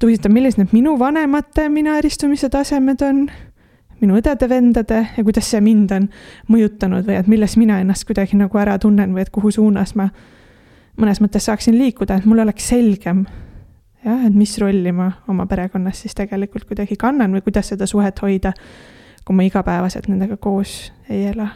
[0.00, 3.26] et huvitav, millised need minu vanemate mina eristumise tasemed on,
[4.00, 6.06] minu õdede-vendade ja kuidas see mind on
[6.48, 10.08] mõjutanud või et milles mina ennast kuidagi nagu ära tunnen või et kuhu suunas ma
[10.96, 13.26] mõnes mõttes saaksin liikuda, et mul oleks selgem
[14.00, 18.24] jah, et mis rolli ma oma perekonnas siis tegelikult kuidagi kannan või kuidas seda suhet
[18.24, 18.54] hoida,
[19.20, 21.50] kui ma igapäevaselt nendega koos ei ela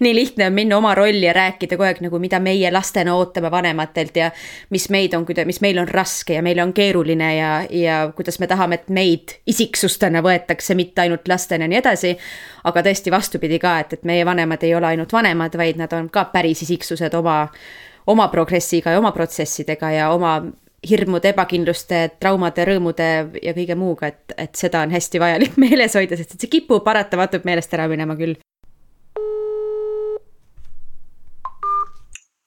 [0.00, 3.50] nii lihtne on minna oma rolli ja rääkida kogu aeg nagu, mida meie lastena ootame
[3.50, 4.30] vanematelt ja
[4.70, 8.46] mis meid on, mis meil on raske ja meil on keeruline ja, ja kuidas me
[8.46, 12.16] tahame, et meid isiksustena võetakse, mitte ainult lastena ja nii edasi.
[12.64, 16.08] aga tõesti vastupidi ka, et, et meie vanemad ei ole ainult vanemad, vaid nad on
[16.10, 17.46] ka päris isiksused oma,
[18.06, 20.40] oma progressiga ja oma protsessidega ja oma
[20.86, 23.06] hirmude, ebakindluste, traumade, rõõmude
[23.42, 27.46] ja kõige muuga, et, et seda on hästi vajalik meeles hoida, sest see kipub paratamatult
[27.48, 28.36] meelest ära minema küll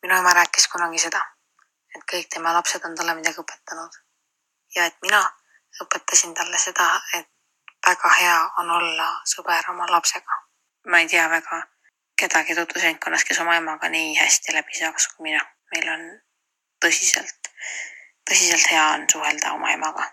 [0.09, 1.19] minu ema rääkis kunagi seda,
[1.95, 3.97] et kõik tema lapsed on talle midagi õpetanud.
[4.75, 5.19] ja et mina
[5.83, 7.27] õpetasin talle seda, et
[7.87, 10.39] väga hea on olla sõber oma lapsega.
[10.87, 11.61] ma ei tea väga
[12.21, 15.45] kedagi tutvusringkonnas, kes oma emaga nii hästi läbi saaks kui mina.
[15.75, 16.09] meil on
[16.85, 17.53] tõsiselt,
[18.29, 20.09] tõsiselt hea on suhelda oma emaga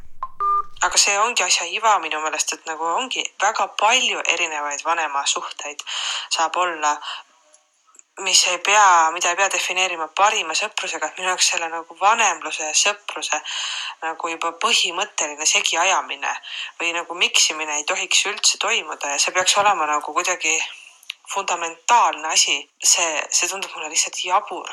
[0.82, 5.84] aga see ongi asja iva minu meelest, et nagu ongi väga palju erinevaid vanemasuhteid
[6.36, 6.92] saab olla
[8.20, 12.64] mis ei pea, mida ei pea defineerima parima sõprusega, et minu jaoks selle nagu vanemluse
[12.64, 13.40] ja sõpruse
[14.02, 16.32] nagu juba põhimõtteline segiajamine
[16.80, 20.56] või nagu miksimine ei tohiks üldse toimuda ja see peaks olema nagu kuidagi
[21.34, 22.56] fundamentaalne asi.
[22.82, 24.72] see, see tundub mulle lihtsalt jabur.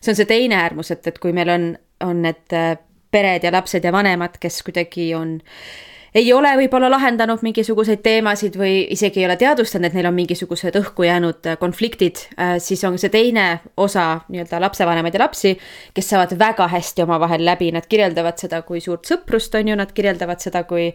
[0.00, 1.70] see on see teine äärmus, et, et kui meil on,
[2.04, 2.76] on need äh,
[3.10, 8.56] pered ja lapsed ja vanemad, kes kuidagi on äh, ei ole võib-olla lahendanud mingisuguseid teemasid
[8.58, 12.84] või isegi ei ole teadvustanud, et neil on mingisugused õhku jäänud äh, konfliktid, äh, siis
[12.88, 15.54] on see teine osa nii-öelda lapsevanemaid ja lapsi,
[15.94, 19.92] kes saavad väga hästi omavahel läbi, nad kirjeldavad seda kui suurt sõprust, on ju, nad
[19.94, 20.90] kirjeldavad seda kui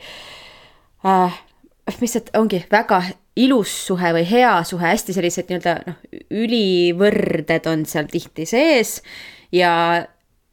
[1.06, 1.42] äh,
[2.00, 3.04] see ongi väga
[3.36, 6.02] ilus suhe või hea suhe, hästi sellised nii-öelda noh,
[6.44, 9.00] ülivõrded on seal tihti sees
[9.54, 9.74] ja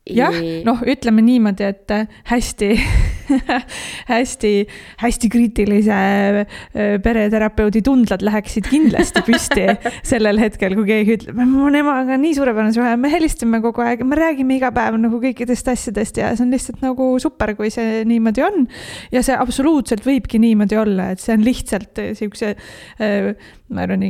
[0.09, 2.73] jah, noh, ütleme niimoodi, et äh, hästi
[4.15, 4.53] hästi,
[5.01, 9.67] hästi kriitilise äh, pereterapeudi tundlad läheksid kindlasti püsti
[10.13, 14.19] sellel hetkel, kui keegi ütleb, on emaga nii suurepärane suhe, me helistame kogu aeg, me
[14.19, 18.45] räägime iga päev nagu kõikidest asjadest ja see on lihtsalt nagu super, kui see niimoodi
[18.47, 18.67] on.
[19.15, 23.33] ja see absoluutselt võibki niimoodi olla, et see on lihtsalt siukse äh,
[23.71, 24.03] ma arvan,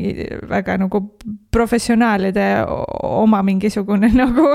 [0.49, 1.01] väga nagu
[1.53, 2.47] professionaalide
[3.03, 4.47] oma mingisugune nagu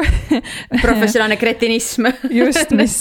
[0.82, 2.98] professionaalne kretinism just, mis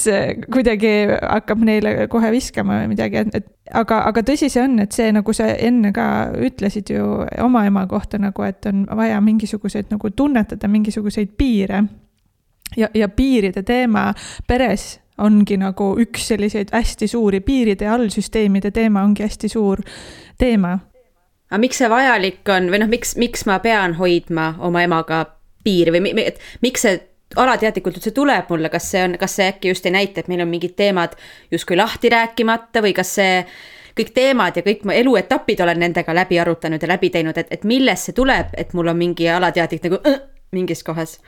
[0.52, 4.92] kuidagi hakkab neile kohe viskama või midagi, et, et aga, aga tõsi see on, et
[4.92, 7.08] see, nagu sa enne ka ütlesid ju
[7.44, 11.84] oma ema kohta nagu, et on vaja mingisuguseid nagu tunnetada mingisuguseid piire.
[12.76, 14.10] ja, ja piiride teema
[14.46, 19.80] peres ongi nagu üks selliseid hästi suuri piiride ja allsüsteemide teema ongi hästi suur
[20.38, 20.78] teema
[21.54, 25.22] aga miks see vajalik on või noh, miks, miks ma pean hoidma oma emaga
[25.64, 26.24] piiri või mi,
[26.66, 26.96] miks see
[27.38, 30.42] alateadlikult üldse tuleb mulle, kas see on, kas see äkki just ei näita, et meil
[30.42, 31.14] on mingid teemad
[31.54, 33.38] justkui lahti rääkimata või kas see
[33.94, 37.66] kõik teemad ja kõik mu eluetapid olen nendega läbi arutanud ja läbi teinud, et, et
[37.66, 40.18] millest see tuleb, et mul on mingi alateadlik nagu äh,
[40.54, 41.20] mingis kohas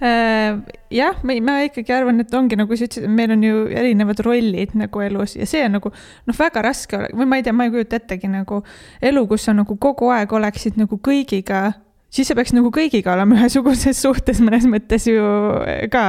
[0.00, 5.02] jah, ma ikkagi arvan, et ongi nagu sa ütlesid, meil on ju erinevad rollid nagu
[5.04, 8.00] elus ja see on nagu noh, väga raske või ma ei tea, ma ei kujuta
[8.00, 8.62] ettegi nagu
[9.04, 11.68] elu, kus sa nagu kogu aeg oleksid nagu kõigiga
[12.10, 15.24] siis sa peaks nagu kõigiga olema ühesuguses suhtes mõnes mõttes ju
[15.92, 16.06] ka.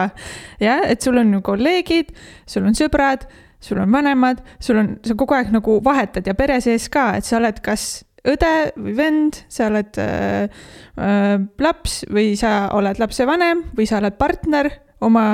[0.62, 2.13] jah, et sul on ju kolleegid,
[2.49, 3.27] sul on sõbrad,
[3.62, 7.27] sul on vanemad, sul on, sa kogu aeg nagu vahetad ja pere sees ka, et
[7.27, 10.62] sa oled kas õde või vend, sa oled äh,
[10.97, 14.69] äh, laps või sa oled lapsevanem või sa oled partner
[15.01, 15.25] oma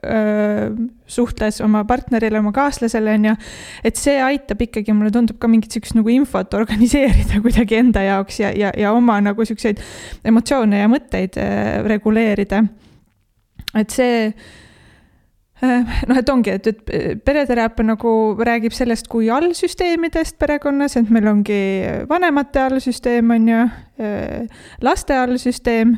[0.00, 0.70] äh,
[1.10, 3.34] suhtes oma partnerile, oma kaaslasele, on ju.
[3.84, 8.40] et see aitab ikkagi, mulle tundub ka mingit sihukest nagu infot organiseerida kuidagi enda jaoks
[8.40, 9.82] ja, ja, ja oma nagu siukseid
[10.24, 12.64] emotsioone ja mõtteid äh, reguleerida.
[13.76, 14.69] et see Äh,
[15.60, 18.12] noh, et ongi, et, et pereteraapia nagu
[18.46, 21.60] räägib sellest kui allsüsteemidest perekonnas, et meil ongi
[22.08, 23.64] vanemate allsüsteem, on ju,
[24.00, 25.96] äh, laste allsüsteem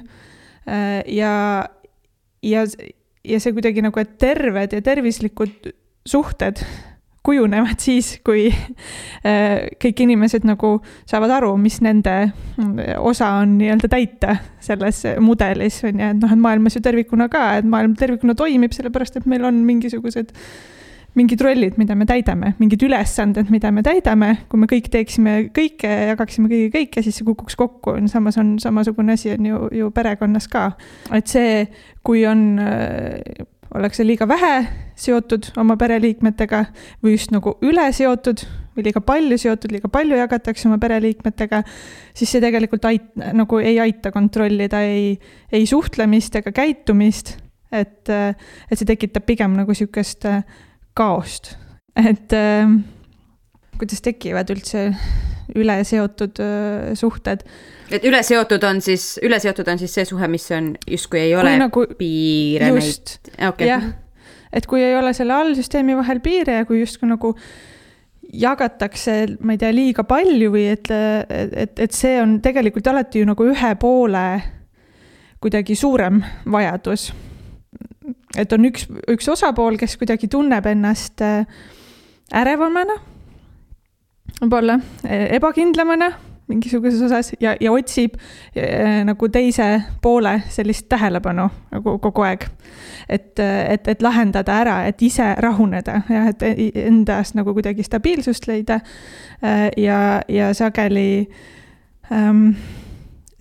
[0.67, 1.35] äh, ja,
[2.43, 2.65] ja,
[3.23, 5.71] ja see kuidagi nagu, et terved ja tervislikud
[6.09, 6.65] suhted
[7.23, 10.75] kujunevad siis, kui äh, kõik inimesed nagu
[11.09, 16.35] saavad aru, mis nende mm, osa on nii-öelda täita selles mudelis, on ju, et noh,
[16.35, 20.35] et maailmas ju tervikuna ka, et maailm tervikuna toimib, sellepärast et meil on mingisugused
[21.15, 25.91] mingid rollid, mida me täidame, mingid ülesanded, mida me täidame, kui me kõik teeksime kõike,
[26.13, 30.49] jagaksime kõigi kõike, siis see kukuks kokku, samas on samasugune asi on ju, ju perekonnas
[30.53, 30.71] ka.
[31.13, 31.67] et see,
[32.03, 34.55] kui on äh, ollakse liiga vähe
[34.99, 36.65] seotud oma pereliikmetega
[37.03, 38.45] või just nagu üle seotud
[38.77, 41.63] või liiga palju seotud, liiga palju jagatakse oma pereliikmetega,
[42.17, 45.15] siis see tegelikult ait-, nagu ei aita kontrollida ei,
[45.53, 47.37] ei suhtlemist ega käitumist,
[47.73, 50.43] et, et see tekitab pigem nagu niisugust äh,
[50.97, 51.55] kaost,
[51.97, 52.69] et äh,
[53.83, 54.89] kuidas tekivad üldse
[55.59, 56.39] üleseotud
[56.99, 57.43] suhted
[57.93, 61.85] et üleseotud on siis, üleseotud on siis see suhe, mis on justkui ei ole nagu,
[61.99, 62.71] piire.
[62.79, 63.91] just, jah,
[64.53, 67.35] et kui ei ole selle allsüsteemi vahel piire ja kui justkui nagu
[68.33, 73.29] jagatakse, ma ei tea, liiga palju või et, et, et see on tegelikult alati ju
[73.29, 74.25] nagu ühe poole
[75.43, 77.11] kuidagi suurem vajadus.
[78.39, 81.45] et on üks, üks osapool, kes kuidagi tunneb ennast äh,
[82.33, 82.97] ärevamana,
[84.41, 86.13] võib-olla e-, ebakindlamana
[86.51, 89.69] mingisuguses osas ja, ja otsib äh, nagu teise
[90.03, 92.47] poole sellist tähelepanu nagu kogu aeg.
[93.09, 96.43] et, et, et lahendada ära, et ise rahuneda ja et
[96.87, 98.81] endas nagu kuidagi stabiilsust leida.
[99.77, 101.27] Ja, ja sageli
[102.13, 102.53] ähm,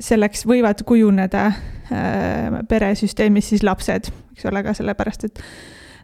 [0.02, 5.44] selleks võivad kujuneda äh, peresüsteemis siis lapsed, eks ole, ka sellepärast, et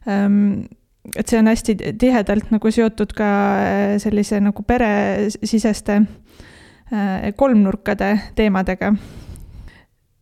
[0.10, 0.68] ähm,
[1.16, 3.30] et see on hästi tihedalt nagu seotud ka
[3.62, 8.94] äh, sellise nagu peresiseste äh, kolmnurkade teemadega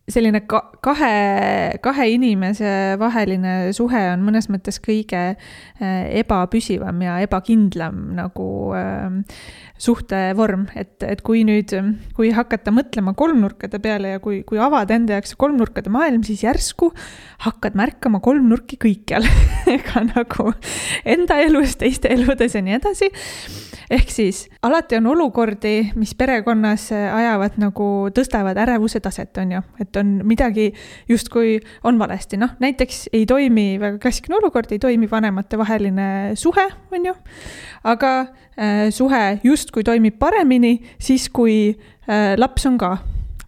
[0.06, 8.12] selline ka kahe, kahe inimese vaheline suhe on mõnes mõttes kõige äh, ebapüsivam ja ebakindlam
[8.14, 9.16] nagu äh,
[9.82, 11.74] suhtevorm, et, et kui nüüd,
[12.16, 16.92] kui hakata mõtlema kolmnurkade peale ja kui, kui avada enda jaoks kolmnurkade maailm, siis järsku
[17.44, 19.26] hakkad märkama kolmnurki kõikjal.
[19.88, 20.52] Ka nagu
[21.04, 23.10] enda elus, teiste eludes ja nii edasi
[23.90, 30.00] ehk siis alati on olukordi, mis perekonnas ajavad nagu, tõstavad ärevuse taset, on ju, et
[30.00, 30.70] on midagi
[31.08, 37.10] justkui on valesti, noh näiteks ei toimi, väga klassikaline olukord, ei toimi vanematevaheline suhe, on
[37.10, 37.14] ju.
[37.84, 41.76] aga äh, suhe justkui toimib paremini siis, kui
[42.08, 42.96] äh, laps on ka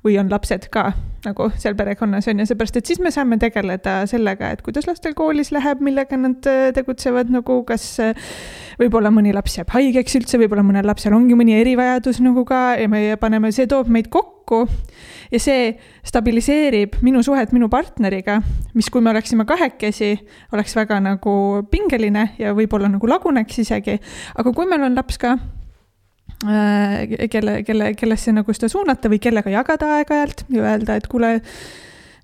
[0.05, 0.93] või on lapsed ka
[1.27, 5.17] nagu seal perekonnas on ju, seepärast et siis me saame tegeleda sellega, et kuidas lastel
[5.19, 8.29] koolis läheb, millega nad äh, tegutsevad nagu, kas äh,
[8.79, 12.89] võib-olla mõni laps jääb haigeks üldse, võib-olla mõnel lapsel ongi mõni erivajadus nagu ka ja
[12.91, 14.65] me paneme, see toob meid kokku
[15.33, 15.73] ja see
[16.07, 18.39] stabiliseerib minu suhet minu partneriga,
[18.79, 20.15] mis, kui me oleksime kahekesi,
[20.55, 21.35] oleks väga nagu
[21.73, 23.99] pingeline ja võib-olla nagu laguneks isegi,
[24.39, 25.37] aga kui meil on laps ka
[26.41, 31.33] kelle, kelle, kellesse nagu seda suunata või kellega jagada aeg-ajalt ja öelda, et kuule,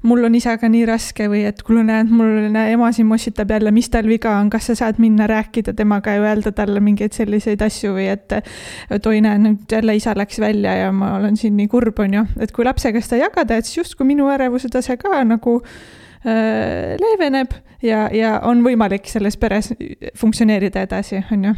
[0.07, 3.91] mul on isaga nii raske või et kuule, näed, mul ema siin mossitab jälle, mis
[3.91, 7.97] tal viga on, kas sa saad minna rääkida temaga ja öelda talle mingeid selliseid asju
[7.97, 11.69] või et et oi, näe, nüüd jälle isa läks välja ja ma olen siin nii
[11.73, 15.25] kurb, on ju, et kui lapsega seda jagada, et siis justkui minu ärevuse tase ka
[15.27, 19.75] nagu äh, leeveneb ja, ja on võimalik selles peres
[20.21, 21.57] funktsioneerida edasi, on ju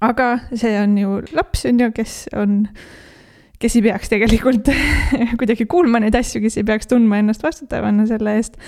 [0.00, 2.56] aga see on ju laps, on ju, kes on,
[3.60, 4.68] kes ei peaks tegelikult
[5.40, 8.58] kuidagi kuulma neid asju, kes ei peaks tundma ennast vastutavana selle eest.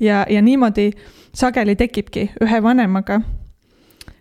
[0.00, 0.92] ja, ja niimoodi
[1.36, 3.20] sageli tekibki ühe vanemaga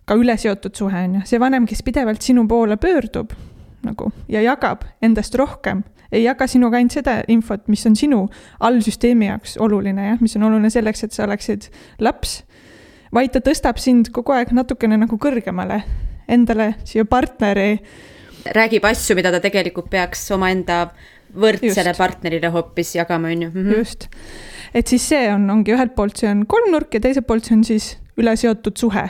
[0.05, 3.33] ka üleseotud suhe, on ju, see vanem, kes pidevalt sinu poole pöördub
[3.85, 8.23] nagu ja jagab endast rohkem, ei jaga sinuga ainult seda infot, mis on sinu
[8.63, 11.69] allsüsteemi jaoks oluline, jah, mis on oluline selleks, et sa oleksid
[12.01, 12.39] laps,
[13.13, 15.83] vaid ta tõstab sind kogu aeg natukene nagu kõrgemale
[16.27, 17.79] endale siia partneri.
[18.45, 20.89] räägib asju, mida ta tegelikult peaks omaenda
[21.33, 21.97] võrdsele just.
[21.97, 23.63] partnerile hoopis jagama, on ju mm.
[23.63, 23.77] -hmm.
[23.77, 24.07] just,
[24.73, 27.63] et siis see on, ongi ühelt poolt see on kolmnurk ja teiselt poolt see on
[27.63, 29.09] siis üleseotud suhe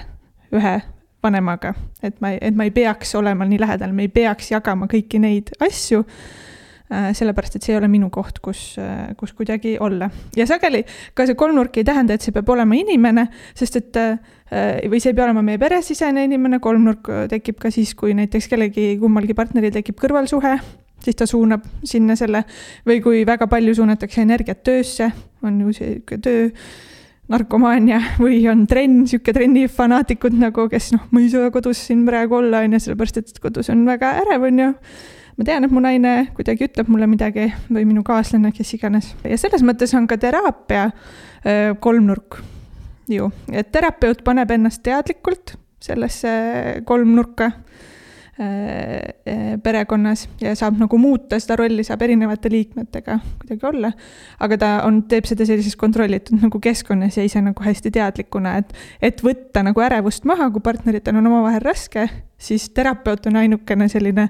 [0.54, 0.82] ühe
[1.24, 1.74] vanemaga,
[2.04, 5.52] et ma, et ma ei peaks olema nii lähedal, me ei peaks jagama kõiki neid
[5.60, 6.06] asju
[6.90, 10.10] sellepärast et see ei ole minu koht, kus, äh, kus kuidagi olla.
[10.38, 14.18] ja sageli ka see kolmnurk ei tähenda, et see peab olema inimene, sest et äh,
[14.86, 18.96] või see ei pea olema meie peresisene inimene, kolmnurk tekib ka siis, kui näiteks kellelgi,
[19.02, 20.60] kummalgi partneril tekib kõrvalsuhe,
[21.02, 22.44] siis ta suunab sinna selle.
[22.86, 25.10] Või kui väga palju suunatakse energiat töösse,
[25.46, 26.52] on ju sihuke töö
[27.34, 32.38] narkomaania või on trenn, sihuke trennifanaatikud nagu, kes noh, ma ei saa kodus siin praegu
[32.44, 34.72] olla, on ju, sellepärast et kodus on väga ärev, on ju
[35.36, 39.14] ma tean, et mu naine kuidagi ütleb mulle midagi või minu kaaslane, kes iganes.
[39.24, 40.90] ja selles mõttes on ka teraapia
[41.80, 42.40] kolmnurk
[43.12, 46.32] ju, et terapeut paneb ennast teadlikult sellesse
[46.88, 47.52] kolmnurka
[49.64, 53.92] perekonnas ja saab nagu muuta seda rolli, saab erinevate liikmetega kuidagi olla.
[54.44, 58.76] aga ta on, teeb seda sellises kontrollitud nagu keskkonnas ja ise nagu hästi teadlikuna, et,
[59.00, 64.28] et võtta nagu ärevust maha, kui partneritel on omavahel raske, siis terapeut on ainukene selline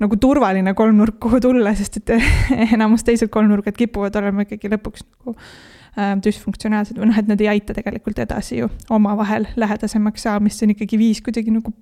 [0.00, 2.14] nagu turvaline kolmnurk, kuhu tulla, sest et
[2.74, 7.50] enamus teised kolmnurgad kipuvad olema ikkagi lõpuks nagu äh, düsfunktsionaalsed või noh, et nad ei
[7.52, 11.74] aita tegelikult edasi ju omavahel lähedasemaks saamist, see on ikkagi viis kuidagi nagu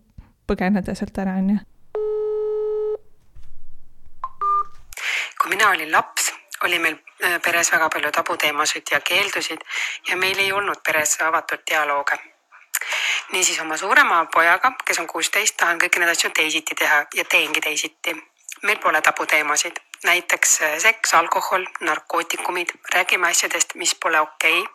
[0.48, 1.58] põgeneda sealt ära, on ju.
[5.38, 6.32] kui mina olin laps,
[6.66, 9.62] oli meil äh, peres väga palju tabuteemasid ja keeldusid
[10.10, 12.10] ja meil ei olnud peres avatud dialoog
[13.32, 17.60] niisiis oma suurema pojaga, kes on kuusteist, tahan kõiki neid asju teisiti teha ja teengi
[17.60, 18.16] teisiti.
[18.62, 24.60] meil pole tabuteemasid, näiteks äh, seks, alkohol, narkootikumid, räägime asjadest, mis pole okei.
[24.60, 24.74] Okay..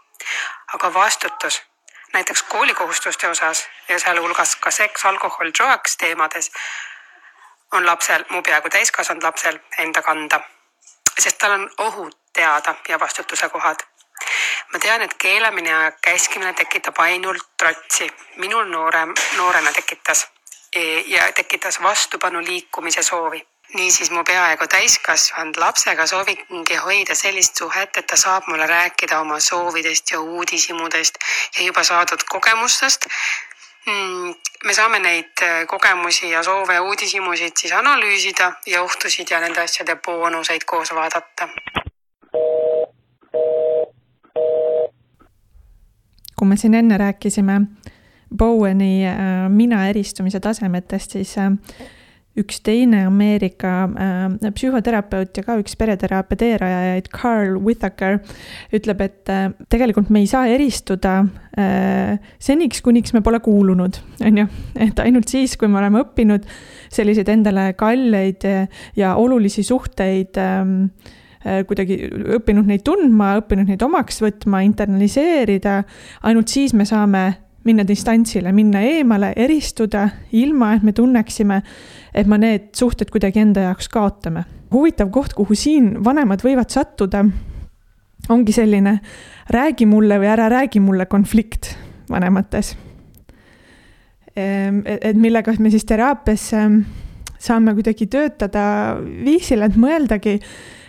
[0.74, 1.62] aga vastutus,
[2.14, 6.52] näiteks koolikohustuste osas ja sealhulgas ka seks, alkohol, drugs teemades
[7.72, 10.40] on lapsel, mu peaaegu täiskasvanud lapsel enda kanda.
[11.20, 13.84] sest tal on ohud teada ja vastutuse kohad
[14.74, 18.10] ma tean, et keelamine ja käskimine tekitab ainult trotsi.
[18.36, 20.28] minul noorem, noorena tekitas
[20.76, 23.48] e, ja tekitas vastupanu liikumise soovi.
[23.74, 29.40] niisiis mu peaaegu täiskasvanud lapsega soovingi hoida sellist suhet, et ta saab mulle rääkida oma
[29.40, 31.16] soovidest ja uudishimudest
[31.58, 33.08] ja juba saadud kogemustest
[33.86, 39.40] mm, me saame neid äh, kogemusi ja soove ja uudishimusid siis analüüsida ja ohtusid ja
[39.40, 41.50] nende asjade boonuseid koos vaadata.
[46.44, 47.62] Kui me siin enne rääkisime
[48.38, 51.54] Boweni äh, mina eristumise tasemetest, siis äh,
[52.36, 58.20] üks teine Ameerika äh, psühhoterapeut ja ka üks pereteraapia teerajajaid, Carl Whitaker,
[58.76, 59.34] ütleb, et
[59.72, 61.22] tegelikult me ei saa eristuda
[62.42, 64.48] seniks, kuniks me pole kuulunud, on ju.
[64.82, 66.50] et ainult siis, kui me oleme õppinud
[66.92, 68.44] selliseid endale kalleid
[68.98, 70.66] ja olulisi suhteid äh,
[71.68, 71.98] kuidagi
[72.38, 75.82] õppinud neid tundma, õppinud neid omaks võtma, internaliseerida,
[76.24, 77.24] ainult siis me saame
[77.64, 81.62] minna distantsile, minna eemale, eristuda, ilma et me tunneksime,
[82.14, 84.46] et me need suhted kuidagi enda jaoks kaotame.
[84.74, 87.20] huvitav koht, kuhu siin vanemad võivad sattuda,
[88.34, 88.96] ongi selline
[89.54, 91.76] räägi mulle või ära räägi mulle konflikt
[92.10, 92.74] vanemates.
[94.36, 96.50] Ehm, et millega me siis teraapias
[97.44, 98.64] saame kuidagi töötada
[99.26, 100.40] viisil, et mõeldagi,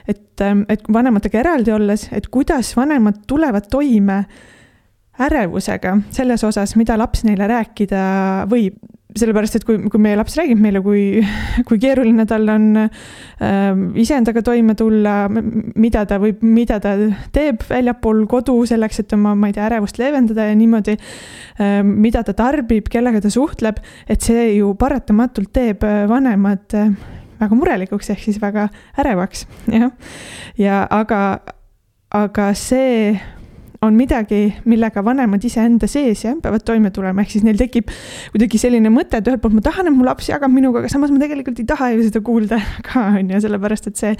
[0.09, 4.25] et, ehm, et vanematega eraldi olles, et kuidas vanemad tulevad toime
[5.25, 8.03] ärevusega selles osas, mida laps neile rääkida
[8.51, 8.81] võib.
[9.15, 11.21] sellepärast, et kui, kui meie laps räägib meile, kui,
[11.69, 13.69] kui keeruline tal on äh,
[14.03, 16.97] iseendaga toime tulla, mida ta võib, mida ta
[17.31, 22.25] teeb väljapool kodu selleks, et oma, ma ei tea, ärevust leevendada ja niimoodi äh,, mida
[22.27, 23.79] ta tarbib, kellega ta suhtleb,
[24.11, 26.91] et see ju paratamatult teeb vanemad äh,
[27.41, 28.69] väga murelikuks, ehk siis väga
[29.01, 29.91] ärevaks, jah.
[30.61, 31.23] ja aga,
[32.15, 33.15] aga see
[33.85, 37.91] on midagi, millega vanemad iseenda sees jah, peavad toime tulema, ehk siis neil tekib
[38.33, 41.13] kuidagi selline mõte, et ühelt poolt ma tahan, et mu laps jagab minuga, aga samas
[41.13, 44.15] ma tegelikult ei taha ju seda kuulda ka, on ju, sellepärast et see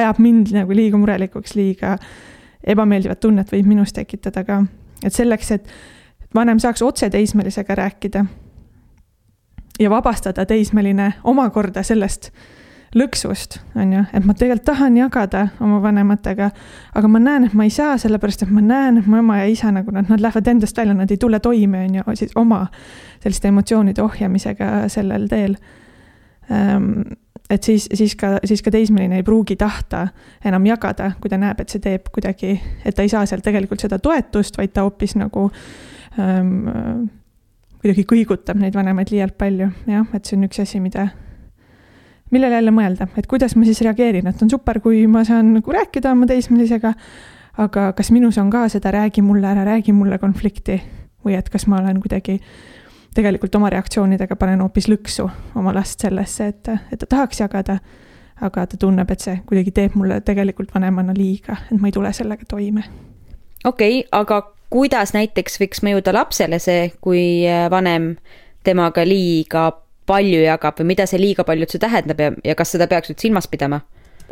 [0.00, 1.96] ajab mind nagu liiga murelikuks, liiga
[2.62, 4.62] ebameeldivat tunnet võib minus tekitada ka.
[5.02, 5.74] et selleks, et
[6.34, 8.24] vanem saaks otse teismelisega rääkida
[9.80, 12.30] ja vabastada teismeline omakorda sellest
[12.96, 16.50] lõksust, on ju, et ma tegelikult tahan jagada oma vanematega,
[16.94, 19.46] aga ma näen, et ma ei saa, sellepärast et ma näen, et mu ema ja
[19.48, 22.66] isa nagu nad, nad lähevad endast välja, nad ei tule toime, on ju, siis oma
[23.22, 25.56] selliste emotsioonide ohjamisega sellel teel.
[26.52, 26.90] Ehm,
[27.50, 30.06] et siis, siis ka, siis ka teismeline ei pruugi tahta
[30.44, 33.80] enam jagada, kui ta näeb, et see teeb kuidagi, et ta ei saa sealt tegelikult
[33.80, 35.48] seda toetust, vaid ta hoopis nagu
[36.20, 37.08] ähm,
[37.82, 41.08] kuidagi kõigutab neid vanemaid liialt palju, jah, et see on üks asi, mida
[42.32, 45.74] millele jälle mõelda, et kuidas ma siis reageerin, et on super, kui ma saan nagu
[45.74, 46.94] rääkida oma teismelisega,
[47.60, 50.78] aga kas minus on ka seda räägi mulle ära, räägi mulle konflikti
[51.26, 52.38] või et kas ma olen kuidagi
[53.14, 55.28] tegelikult oma reaktsioonidega panen hoopis lõksu
[55.58, 57.76] oma last sellesse, et, et ta tahaks jagada,
[58.40, 62.12] aga ta tunneb, et see kuidagi teeb mulle tegelikult vanemana liiga, et ma ei tule
[62.16, 62.86] sellega toime.
[63.64, 64.40] okei okay,, aga
[64.72, 68.14] kuidas näiteks võiks mõjuda lapsele see, kui vanem
[68.64, 69.70] temaga liiga
[70.08, 73.22] palju jagab või mida see liiga palju üldse tähendab ja, ja kas seda peaks nüüd
[73.22, 73.82] silmas pidama?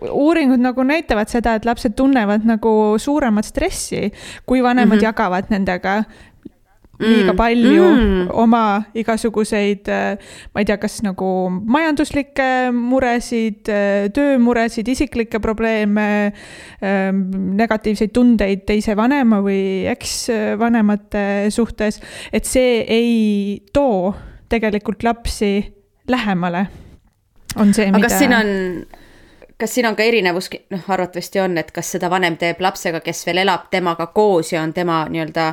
[0.01, 4.09] uuringud nagu näitavad seda, et lapsed tunnevad nagu suuremat stressi,
[4.47, 5.05] kui vanemad mm -hmm.
[5.05, 6.05] jagavad nendega
[7.01, 7.39] liiga mm.
[7.39, 8.29] palju mm.
[8.43, 8.63] oma
[8.99, 9.89] igasuguseid,
[10.53, 13.71] ma ei tea, kas nagu majanduslikke muresid,
[14.17, 16.09] töömuresid, isiklikke probleeme,
[16.81, 21.25] negatiivseid tundeid teise vanema või eksvanemate
[21.55, 22.01] suhtes,
[22.33, 23.13] et see ei
[23.75, 24.13] too
[24.51, 25.55] tegelikult lapsi
[26.11, 26.67] lähemale,
[27.57, 28.01] on see, mida.
[28.01, 28.51] aga kas siin on,
[29.61, 33.23] kas siin on ka erinevus, noh, arvatavasti on, et kas seda vanem teeb lapsega, kes
[33.29, 35.53] veel elab temaga koos ja on tema nii-öelda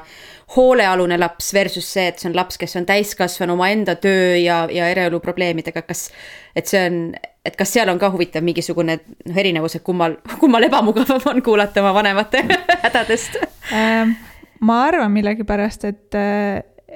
[0.55, 4.87] hoolealune laps versus see, et see on laps, kes on täiskasvanu omaenda töö ja, ja
[4.93, 6.07] eraelu probleemidega, kas,
[6.55, 7.01] et see on,
[7.45, 11.83] et kas seal on ka huvitav mingisugune noh, erinevus, et kummal, kummal ebamugavam on kuulata
[11.83, 12.45] oma vanemate
[12.85, 13.37] hädadest?
[13.75, 14.15] Ähm,
[14.59, 16.23] ma arvan millegipärast, et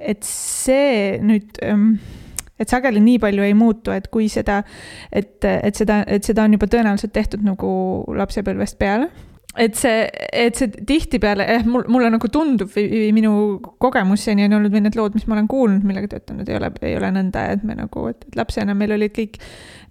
[0.01, 1.99] et see nüüd ähm,
[2.61, 4.61] et sageli nii palju ei muutu, et kui seda,
[5.11, 7.73] et, et seda, et seda on juba tõenäoliselt tehtud nagu
[8.17, 9.09] lapsepõlvest peale.
[9.59, 13.33] Et see, et see tihtipeale, eh, mul, mulle nagu tundub või minu
[13.83, 16.69] kogemus seni on olnud või need lood, mis ma olen kuulnud, millega töötanud, ei ole,
[16.87, 19.41] ei ole nõnda, et me nagu, et lapsena meil olid kõik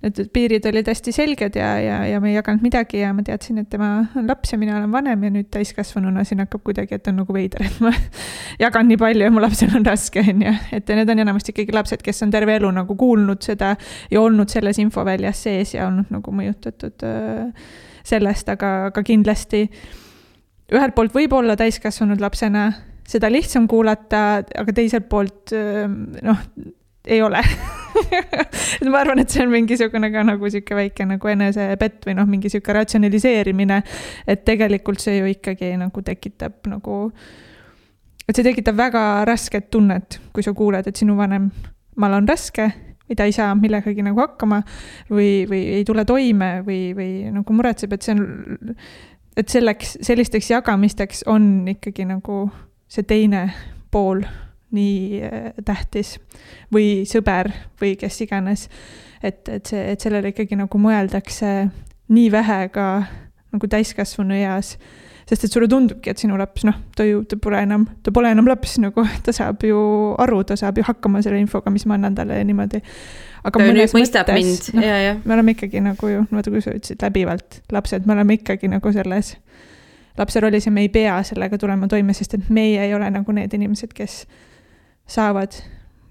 [0.00, 3.58] need piirid olid hästi selged ja, ja, ja me ei jaganud midagi ja ma teadsin,
[3.60, 7.10] et tema on laps ja mina olen vanem ja nüüd täiskasvanuna siin hakkab kuidagi, et
[7.10, 7.92] on nagu veider, et ma
[8.64, 10.54] jagan nii palju ja mu lapsel on raske, on ju.
[10.76, 13.74] et need on enamasti ikkagi lapsed, kes on terve elu nagu kuulnud seda
[14.10, 17.74] ja olnud selles infoväljas sees ja olnud nagu mõjutatud äh,
[18.06, 19.66] sellest, aga, aga kindlasti
[20.70, 22.70] ühelt poolt võib-olla täiskasvanud lapsena
[23.10, 26.42] seda lihtsam kuulata, aga teiselt poolt noh,
[27.10, 27.44] ei ole
[28.80, 32.28] et ma arvan, et see on mingisugune ka nagu sihuke väike nagu enesepett või noh,
[32.30, 33.82] mingi sihuke ratsionaliseerimine.
[34.26, 37.00] et tegelikult see ju ikkagi nagu tekitab nagu,
[38.26, 42.70] et see tekitab väga rasket tunnet, kui sa kuuled, et sinu vanemal on raske
[43.10, 44.62] või ta ei saa millegagi nagu hakkama
[45.10, 48.76] või, või ei tule toime või, või nagu muretseb, et see on,
[49.36, 52.44] et selleks, sellisteks jagamisteks on ikkagi nagu
[52.90, 53.48] see teine
[53.90, 54.22] pool
[54.76, 56.16] nii äh, tähtis
[56.72, 58.68] või sõber või kes iganes.
[59.22, 61.70] et, et see, et sellele ikkagi nagu mõeldakse
[62.10, 62.88] nii vähe ka
[63.50, 64.76] nagu täiskasvanu eas
[65.30, 68.32] sest et sulle tundubki, et sinu laps, noh, ta ju, ta pole enam, ta pole
[68.34, 69.80] enam laps nagu, ta saab ju
[70.18, 72.80] aru, ta saab ju hakkama selle infoga, mis ma annan talle ja niimoodi.
[73.46, 75.14] aga ta mõistab mõttes, mind no,, ja, ja.
[75.22, 78.92] me oleme ikkagi nagu ju, vaata kui sa ütlesid läbivalt, lapsed, me oleme ikkagi nagu
[78.92, 79.36] selles
[80.18, 83.32] lapse rollis ja me ei pea sellega tulema toime, sest et meie ei ole nagu
[83.32, 84.24] need inimesed, kes
[85.10, 85.56] saavad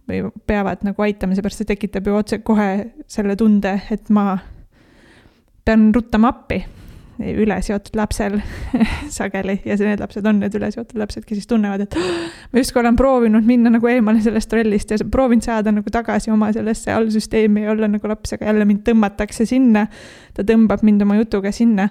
[0.10, 2.70] või peavad nagu aitama, seepärast see tekitab ju otsekohe
[3.08, 4.40] selle tunde, et ma
[5.66, 6.64] pean ruttama appi
[7.20, 8.38] üleseotud lapsel
[9.18, 11.98] sageli ja need lapsed on need üleseotud lapsed, kes siis tunnevad, et
[12.52, 16.52] ma justkui olen proovinud minna nagu eemale sellest rollist ja proovinud saada nagu tagasi oma
[16.56, 19.86] sellesse allsüsteemi ja olla nagu laps, aga jälle mind tõmmatakse sinna.
[20.34, 21.90] ta tõmbab mind oma jutuga sinna,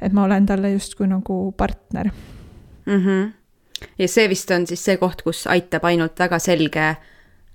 [0.00, 2.12] et ma olen talle justkui nagu partner
[2.86, 3.00] mm.
[3.00, 3.32] -hmm.
[3.98, 6.94] Ja see vist on siis see koht, kus aitab ainult väga selge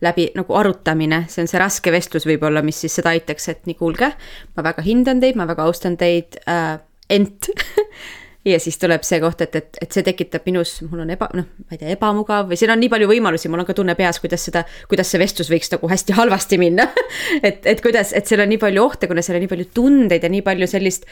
[0.01, 3.78] läbi nagu arutamine, see on see raske vestlus võib-olla, mis siis seda aitaks, et nii,
[3.78, 4.09] kuulge,
[4.55, 6.80] ma väga hindan teid, ma väga austan teid äh,,
[7.11, 7.51] ent
[8.45, 11.45] ja siis tuleb see koht, et, et, et see tekitab minus, mul on eba, noh,
[11.61, 14.17] ma ei tea, ebamugav või siin on nii palju võimalusi, mul on ka tunne peas,
[14.24, 16.89] kuidas seda, kuidas see vestlus võiks nagu hästi halvasti minna.
[17.47, 20.26] Et, et kuidas, et seal on nii palju ohte, kuna seal on nii palju tundeid
[20.26, 21.05] ja nii palju sellist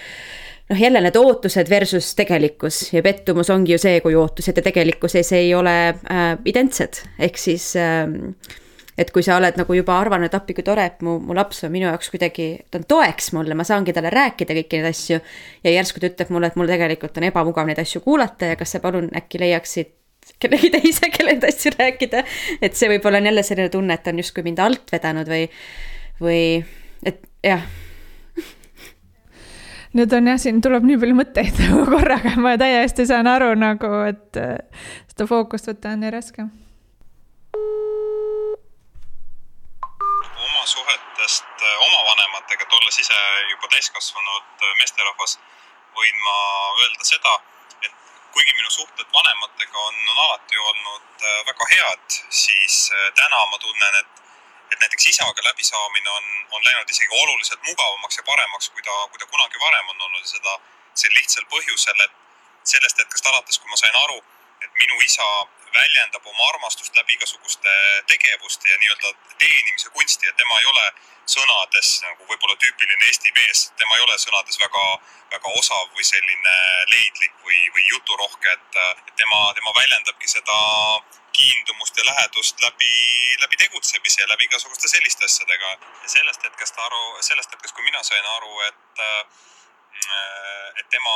[0.69, 5.33] noh, jälle need ootused versus tegelikkus ja pettumus ongi ju see, kui ootused ja tegelikkuses
[5.37, 8.05] ei ole äh, identsed, ehk siis äh,
[8.99, 11.63] et kui sa oled nagu juba arvanud, et appi kui tore, et mu, mu laps
[11.65, 15.21] on minu jaoks kuidagi, ta on toeks mulle, ma saangi talle rääkida kõiki neid asju.
[15.63, 18.75] ja järsku ta ütleb mulle, et mul tegelikult on ebamugav neid asju kuulata ja kas
[18.75, 19.95] sa palun äkki leiaksid
[20.39, 22.23] kellegi teise, kelle neid asju rääkida.
[22.61, 25.45] et see võib-olla on jälle selline tunne, et on justkui mind alt vedanud või,
[26.19, 26.41] või
[27.07, 27.63] et jah
[29.97, 31.61] nüüd on jah, siin tuleb nii palju mõtteid
[31.93, 34.41] korraga, ma täiesti saan aru nagu, et
[35.11, 36.49] seda fookust võtta on nii raske.
[40.69, 43.15] Suhetest äh, oma vanematega, et olles ise
[43.49, 45.39] juba täiskasvanud äh, meesterahvas,
[45.97, 46.35] võin ma
[46.83, 47.33] öelda seda,
[47.81, 47.95] et
[48.35, 52.77] kuigi minu suhted vanematega on, on alati olnud äh, väga head, siis
[53.17, 54.21] täna ma tunnen, et,
[54.71, 59.19] et näiteks isaga läbisaamine on, on läinud isegi oluliselt mugavamaks ja paremaks, kui ta, kui
[59.19, 60.25] ta kunagi varem on olnud.
[60.25, 60.57] Ja seda
[61.03, 62.11] sel lihtsal põhjusel, et
[62.73, 64.21] sellest hetkest alates, kui ma sain aru,
[64.61, 65.27] et minu isa
[65.73, 67.75] väljendab oma armastust läbi igasuguste
[68.11, 70.85] tegevuste ja nii-öelda teenimise kunsti, et tema ei ole
[71.29, 74.85] sõnades nagu võib-olla tüüpiline Eesti mees, tema ei ole sõnades väga,
[75.35, 76.55] väga osav või selline
[76.93, 78.79] leidlik või, või juturohke, et
[79.21, 80.57] tema, tema väljendabki seda
[81.39, 82.95] kiindumust ja lähedust läbi,
[83.43, 85.77] läbi tegutsemise ja läbi igasuguste selliste asjadega.
[86.03, 89.05] ja sellest hetkest aru, sellest hetkest, kui mina sain aru, et
[90.79, 91.15] et tema,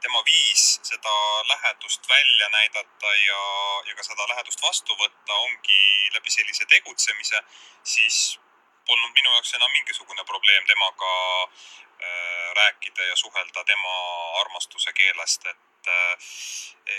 [0.00, 1.14] tema viis seda
[1.48, 3.40] lähedust välja näidata ja,
[3.88, 7.42] ja ka seda lähedust vastu võtta ongi läbi sellise tegutsemise,
[7.82, 8.38] siis
[8.86, 11.10] polnud minu jaoks enam mingisugune probleem temaga
[11.42, 13.96] äh, rääkida ja suhelda tema
[14.40, 16.30] armastuse keelest, et, äh,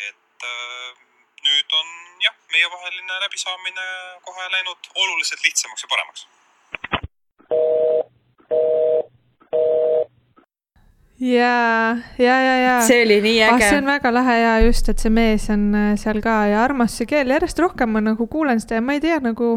[0.09, 1.01] et äh,
[1.47, 1.89] nüüd on
[2.27, 3.87] jah, meievaheline läbisaamine
[4.27, 6.27] kohe läinud oluliselt lihtsamaks ja paremaks
[11.21, 12.81] ja, ja, ja, ja.
[12.87, 13.69] see oli nii äge ah,.
[13.69, 17.05] see on väga lahe ja just, et see mees on äh, seal ka ja armastuse
[17.09, 19.51] keel, järjest rohkem ma nagu kuulen seda ja ma ei tea nagu.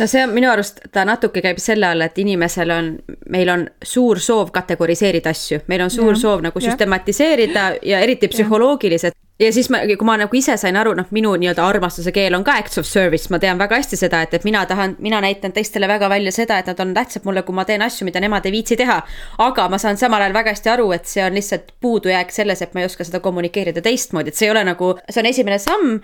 [0.00, 2.92] no see on minu arust, ta natuke käib selle all, et inimesel on,
[3.28, 6.70] meil on suur soov kategoriseerida asju, meil on suur ja, soov nagu ja.
[6.70, 11.32] süstematiseerida ja eriti psühholoogiliselt ja siis ma, kui ma nagu ise sain aru, noh, minu
[11.40, 14.44] nii-öelda armastuse keel on ka acts of service, ma tean väga hästi seda, et, et
[14.44, 17.64] mina tahan, mina näitan teistele väga välja seda, et nad on tähtsad mulle, kui ma
[17.68, 19.00] teen asju, mida nemad ei viitsi teha.
[19.46, 22.74] aga ma saan samal ajal väga hästi aru, et see on lihtsalt puudujääk selles, et
[22.74, 26.00] ma ei oska seda kommunikeerida teistmoodi, et see ei ole nagu, see on esimene samm.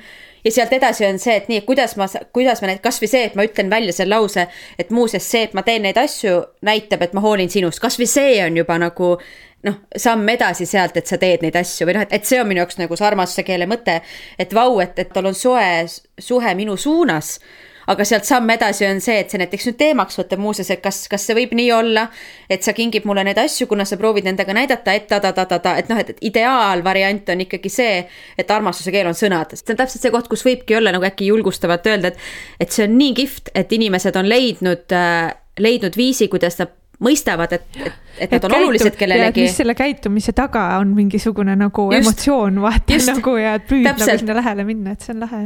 [0.46, 3.34] ja sealt edasi on see, et nii, kuidas ma, kuidas ma need, kasvõi see, et
[3.34, 4.46] ma ütlen välja selle lause,
[4.78, 8.38] et muuseas see, et ma teen neid asju, näitab, et ma hoolin sinust, kasvõi see
[8.44, 9.16] on juba nagu
[9.64, 12.48] noh, samm edasi sealt, et sa teed neid asju või noh, et, et see on
[12.48, 14.00] minu jaoks nagu see armastuse keele mõte.
[14.38, 15.86] et vau, et, et tal on soe
[16.20, 17.38] suhe minu suunas.
[17.86, 21.04] aga sealt samm edasi on see, et see näiteks nüüd teemaks võtab muuseas, et kas,
[21.06, 22.08] kas see võib nii olla,
[22.50, 26.00] et sa kingid mulle neid asju, kuna sa proovid nendega näidata, et ta-ta-ta-ta-ta, et noh,
[26.02, 28.00] et ideaalvariant on ikkagi see,
[28.34, 29.54] et armastuse keel on sõnad.
[29.54, 32.26] see on täpselt see koht, kus võibki olla nagu äkki julgustavalt öelda, et,
[32.66, 35.30] et see on nii kihvt, et inimesed on leidnud äh,,
[35.62, 39.44] leidnud viisi, kuidas nad mõistavad, et, et, et nad on käitu, olulised kellelegi.
[39.46, 44.06] mis selle käitumise taga on mingisugune nagu just, emotsioon vaata nagu ja püüd täpselt.
[44.08, 45.42] nagu sinna lähele minna, et see on lahe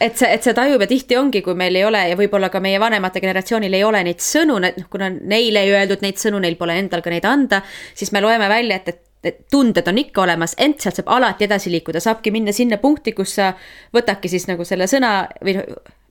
[0.00, 2.62] et see, et see tajub ja tihti ongi, kui meil ei ole ja võib-olla ka
[2.64, 6.56] meie vanemate generatsioonil ei ole neid sõnu, noh, kuna neile ei öeldud neid sõnu, neil
[6.60, 7.60] pole endal ka neid anda,
[7.94, 11.46] siis me loeme välja, et, et et tunded on ikka olemas, ent sealt saab alati
[11.46, 13.54] edasi liikuda, saabki minna sinna punkti, kus sa
[13.96, 15.56] võtadki siis nagu selle sõna või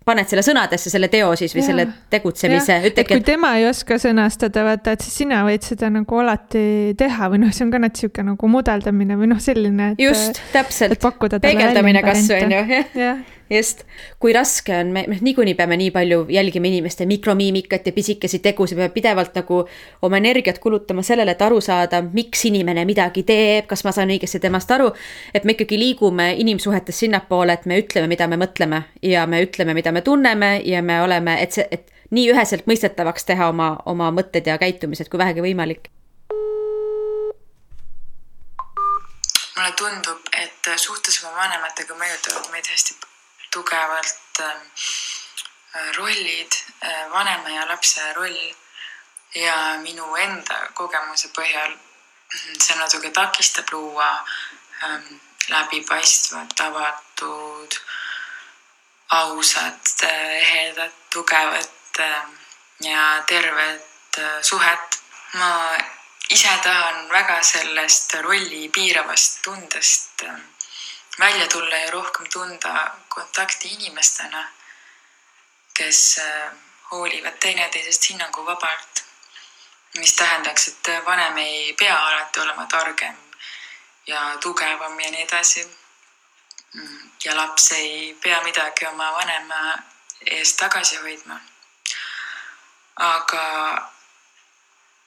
[0.05, 1.67] paned selle sõnadesse, selle teo siis või ja.
[1.69, 2.79] selle tegutsemise.
[2.89, 3.27] et kui et...
[3.27, 6.65] tema ei oska sõnastada, vaata, et siis sina võid seda nagu alati
[6.99, 9.93] teha või noh, see on ka natuke sihuke nagu mudeldamine või noh, selline.
[10.01, 10.99] just, täpselt.
[11.43, 13.83] peegeldamine kasvõi on ju, jah just,
[14.19, 18.93] kui raske on, me, niikuinii peame nii palju jälgima inimeste mikromiimikat ja pisikesi tegusid, peame
[18.93, 19.63] pidevalt nagu
[20.01, 24.41] oma energiat kulutama sellele, et aru saada, miks inimene midagi teeb, kas ma saan õigesti
[24.43, 24.91] temast aru.
[25.33, 29.73] et me ikkagi liigume inimsuhetes sinnapoole, et me ütleme, mida me mõtleme ja me ütleme,
[29.73, 34.11] mida me tunneme ja me oleme, et see, et nii üheselt mõistetavaks teha oma, oma
[34.11, 35.89] mõtted ja käitumised, kui vähegi võimalik.
[39.53, 43.12] Mulle tundub, et suhtes oma vanematega mõjutavad meid hästi
[43.53, 44.67] tugevalt ähm,
[45.97, 48.39] rollid, äh, vanema ja lapse roll
[49.35, 51.75] ja minu enda kogemuse põhjal
[52.63, 54.09] see natuke takistab luua
[54.83, 57.79] ähm, läbipaistvat, avatud,
[59.09, 62.37] ausat, ehedat, tugevat ähm,
[62.79, 64.99] ja tervet äh, suhet.
[65.33, 65.77] ma
[66.29, 70.21] ise tahan väga sellest rolli piiravast tundest
[71.19, 74.49] välja tulla ja rohkem tunda kontakti inimestena,
[75.73, 76.51] kes äh,
[76.91, 79.03] hoolivad teineteisest hinnanguvabalt.
[79.97, 83.15] mis tähendaks, et vanem ei pea alati olema targem
[84.07, 85.77] ja tugevam ja nii edasi.
[87.23, 89.77] ja laps ei pea midagi oma vanema
[90.25, 91.39] eest tagasi hoidma.
[92.95, 93.92] aga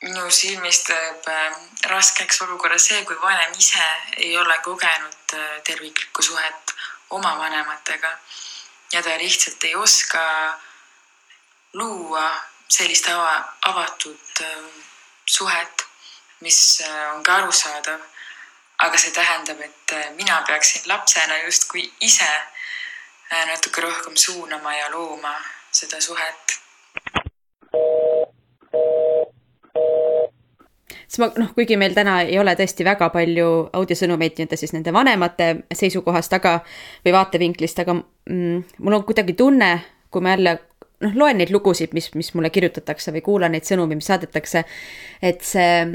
[0.02, 1.54] minu silmis teeb äh,
[1.88, 3.84] raskeks olukorra see, kui vanem ise
[4.16, 6.74] ei ole kogenud äh, terviklikku suhet
[7.10, 8.10] oma vanematega
[8.92, 10.24] ja ta lihtsalt ei oska
[11.72, 12.26] luua
[12.68, 13.32] sellist ava,
[13.72, 14.58] avatud äh,
[15.26, 15.86] suhet,
[16.40, 16.82] mis
[17.14, 18.00] on ka arusaadav.
[18.78, 22.28] aga see tähendab, et mina peaksin lapsena justkui ise
[23.46, 25.32] natuke rohkem suunama ja looma
[25.72, 26.58] seda suhet
[31.06, 33.48] siis ma noh, kuigi meil täna ei ole tõesti väga palju
[33.78, 36.58] audiosõnumeid nii-öelda siis nende vanemate seisukohast, aga
[37.06, 39.70] või vaatevinklist, aga mm, mul on kuidagi tunne,
[40.10, 40.58] kui ma jälle
[41.04, 44.64] noh, loen neid lugusid, mis, mis mulle kirjutatakse või kuulan neid sõnumi, mis saadetakse.
[45.22, 45.86] et see,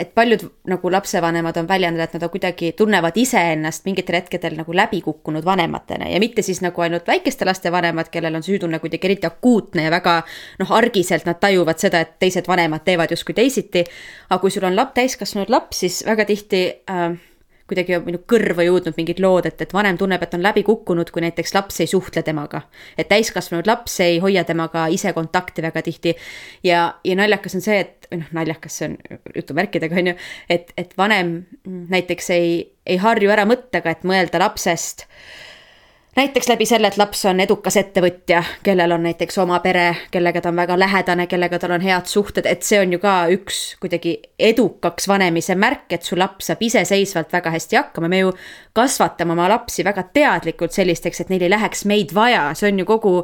[0.00, 4.72] et paljud nagu lapsevanemad on väljendanud, et nad on kuidagi tunnevad iseennast mingitel hetkedel nagu
[4.72, 9.28] läbikukkunud vanematena ja mitte siis nagu ainult väikeste laste vanemad, kellel on süütunne kuidagi eriti
[9.28, 10.22] akuutne ja väga
[10.60, 13.84] noh, argiselt nad tajuvad seda, et teised vanemad teevad justkui teisiti.
[14.30, 17.16] aga kui sul on laps, täiskasvanud laps, siis väga tihti äh,
[17.70, 21.24] kuidagi minu kõrva jõudnud mingid lood, et, et vanem tunneb, et on läbi kukkunud, kui
[21.24, 22.62] näiteks laps ei suhtle temaga.
[22.98, 26.14] et täiskasvanud laps ei hoia temaga ise kontakti väga tihti.
[26.64, 28.98] ja, ja naljakas on see, et, või noh, naljakas, see on
[29.34, 31.34] jutumärkidega, on ju, et, et vanem
[31.64, 32.54] näiteks ei,
[32.86, 35.08] ei harju ära mõttega, et mõelda lapsest
[36.16, 40.50] näiteks läbi selle, et laps on edukas ettevõtja, kellel on näiteks oma pere, kellega ta
[40.52, 44.14] on väga lähedane, kellega tal on head suhted, et see on ju ka üks kuidagi
[44.38, 48.32] edukaks vanemise märk, et su laps saab iseseisvalt väga hästi hakkama, me ju
[48.76, 52.88] kasvatame oma lapsi väga teadlikult sellisteks, et neil ei läheks meid vaja, see on ju
[52.88, 53.14] kogu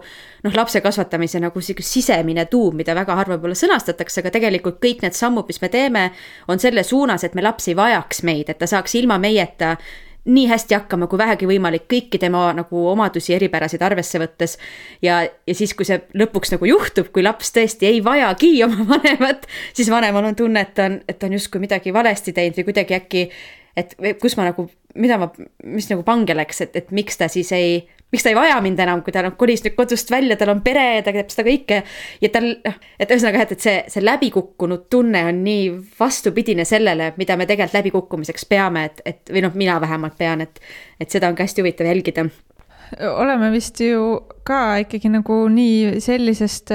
[0.44, 5.06] noh, lapse kasvatamise nagu sihuke sisemine tuum, mida väga harva võib-olla sõnastatakse, aga tegelikult kõik
[5.06, 6.06] need sammud, mis me teeme,
[6.48, 9.76] on selle suunas, et me laps ei vajaks meid, et ta saaks ilma meieta
[10.24, 14.58] nii hästi hakkama kui vähegi võimalik, kõiki tema nagu omadusi, eripärasid arvesse võttes.
[15.02, 19.46] ja, ja siis, kui see lõpuks nagu juhtub, kui laps tõesti ei vajagi oma vanemat,
[19.72, 22.68] siis vanemal on tunne, et ta on, et ta on justkui midagi valesti teinud või
[22.72, 23.24] kuidagi äkki,
[23.80, 25.30] et kus ma nagu, mida ma,
[25.64, 27.80] mis nagu pange läks, et, et miks ta siis ei
[28.12, 30.62] miks ta ei vaja mind enam, kui ta noh kolis nüüd kodust välja, tal on
[30.64, 31.80] pere ta teeb seda kõike.
[32.20, 37.12] ja tal noh, et ühesõnaga, et, et see, see läbikukkunud tunne on nii vastupidine sellele,
[37.20, 40.62] mida me tegelikult läbikukkumiseks peame, et, et või noh, mina vähemalt pean, et,
[41.00, 42.26] et seda on ka hästi huvitav jälgida.
[43.14, 46.74] oleme vist ju ka ikkagi nagu nii sellisest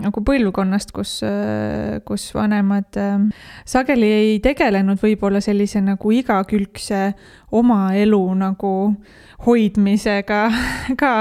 [0.00, 1.18] nagu põlvkonnast, kus,
[2.08, 3.16] kus vanemad äh,
[3.68, 7.10] sageli ei tegelenud võib-olla sellise nagu igakülgse
[7.56, 8.74] oma elu nagu
[9.46, 10.40] hoidmisega
[11.00, 11.14] ka.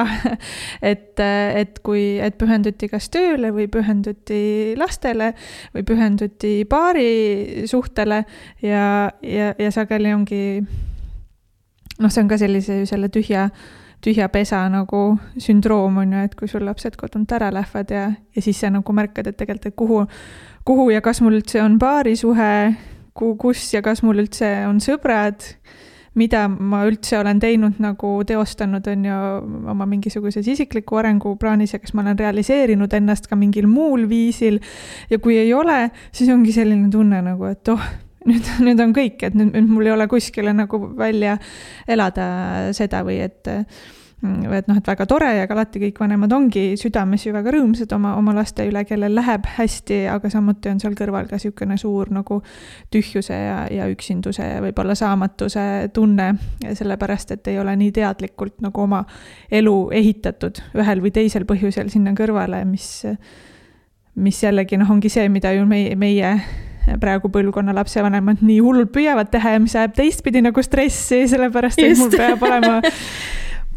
[0.82, 5.34] et, et kui, et pühenduti kas tööle või pühenduti lastele
[5.76, 8.24] või pühenduti paarisuhtele
[8.66, 8.86] ja,
[9.24, 10.44] ja, ja sageli ongi
[12.00, 13.50] noh, see on ka sellise, selle tühja
[14.04, 18.44] tühja pesa nagu sündroom on ju, et kui sul lapsed kodunt ära lähevad ja, ja
[18.44, 20.00] siis sa nagu märkad, et tegelikult, et kuhu,
[20.68, 22.54] kuhu ja kas mul üldse on paarisuhe,
[23.14, 25.44] kuhu, kus ja kas mul üldse on sõbrad,
[26.20, 29.22] mida ma üldse olen teinud nagu teostanud, on ju,
[29.72, 34.60] oma mingisuguses isikliku arengu plaanis ja kas ma olen realiseerinud ennast ka mingil muul viisil.
[35.10, 37.90] ja kui ei ole, siis ongi selline tunne nagu, et oh
[38.28, 41.38] nüüd, nüüd on kõik, et nüüd, nüüd mul ei ole kuskile nagu välja
[41.88, 42.28] elada
[42.76, 43.54] seda või et
[44.20, 47.94] või et noh, et väga tore ja alati kõik vanemad ongi südames ju väga rõõmsad
[47.96, 52.12] oma, oma laste üle, kellel läheb hästi, aga samuti on seal kõrval ka niisugune suur
[52.12, 52.42] nagu
[52.92, 55.64] tühjuse ja, ja üksinduse ja võib-olla saamatuse
[55.96, 56.34] tunne,
[56.68, 59.06] sellepärast et ei ole nii teadlikult nagu oma
[59.52, 63.06] elu ehitatud ühel või teisel põhjusel sinna kõrvale, mis
[64.20, 66.34] mis jällegi noh, ongi see, mida ju meie, meie
[67.02, 71.94] praegu põlvkonna lapsevanemad nii hullult püüavad teha ja mis ajab teistpidi nagu stressi, sellepärast et
[71.94, 72.06] Just.
[72.06, 72.80] mul peab olema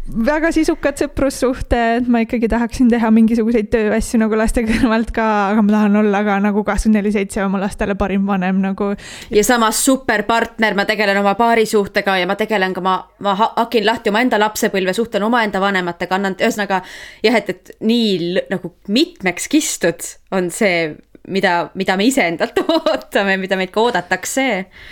[0.03, 5.75] väga sisukad sõprussuhted, ma ikkagi tahaksin teha mingisuguseid tööasju nagu laste kõrvalt ka, aga ma
[5.77, 8.91] tahan olla ka nagu kakskümmend neli seitse oma lastele parim vanem nagu.
[9.31, 14.11] ja samas superpartner, ma tegelen oma paarisuhtega ja ma tegelen ka, ma, ma hakin lahti
[14.11, 16.83] omaenda lapsepõlve, suhtlen omaenda vanematega, annan, ühesõnaga
[17.23, 20.03] jah, et, et nii nagu mitmeks kistud
[20.35, 20.91] on see
[21.27, 24.47] mida, mida me iseendalt ootame, mida meilt ka oodatakse.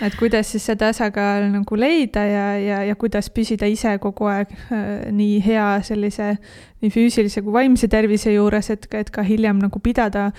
[0.06, 4.52] et kuidas siis see tasakaal nagu leida ja, ja, ja kuidas püsida ise kogu aeg
[4.72, 6.34] äh, nii hea sellise
[6.82, 10.30] nii füüsilise kui vaimse tervise juures, et, et ka hiljem nagu pidada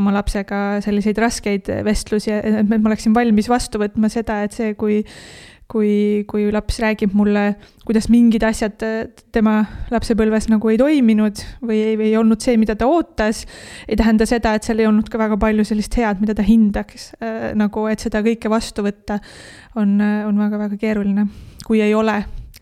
[0.00, 5.02] oma lapsega selliseid raskeid vestlusi, et ma oleksin valmis vastu võtma seda, et see, kui
[5.70, 7.44] kui, kui laps räägib mulle,
[7.86, 8.96] kuidas mingid asjad äh,
[9.34, 9.60] tema
[9.92, 13.44] lapsepõlves nagu ei toiminud või ei, ei olnud see, mida ta ootas,
[13.86, 17.12] ei tähenda seda, et seal ei olnud ka väga palju sellist head, mida ta hindaks
[17.20, 17.52] äh,.
[17.58, 19.20] nagu, et seda kõike vastu võtta
[19.78, 21.28] on, äh, on väga-väga keeruline,
[21.66, 22.20] kui ei ole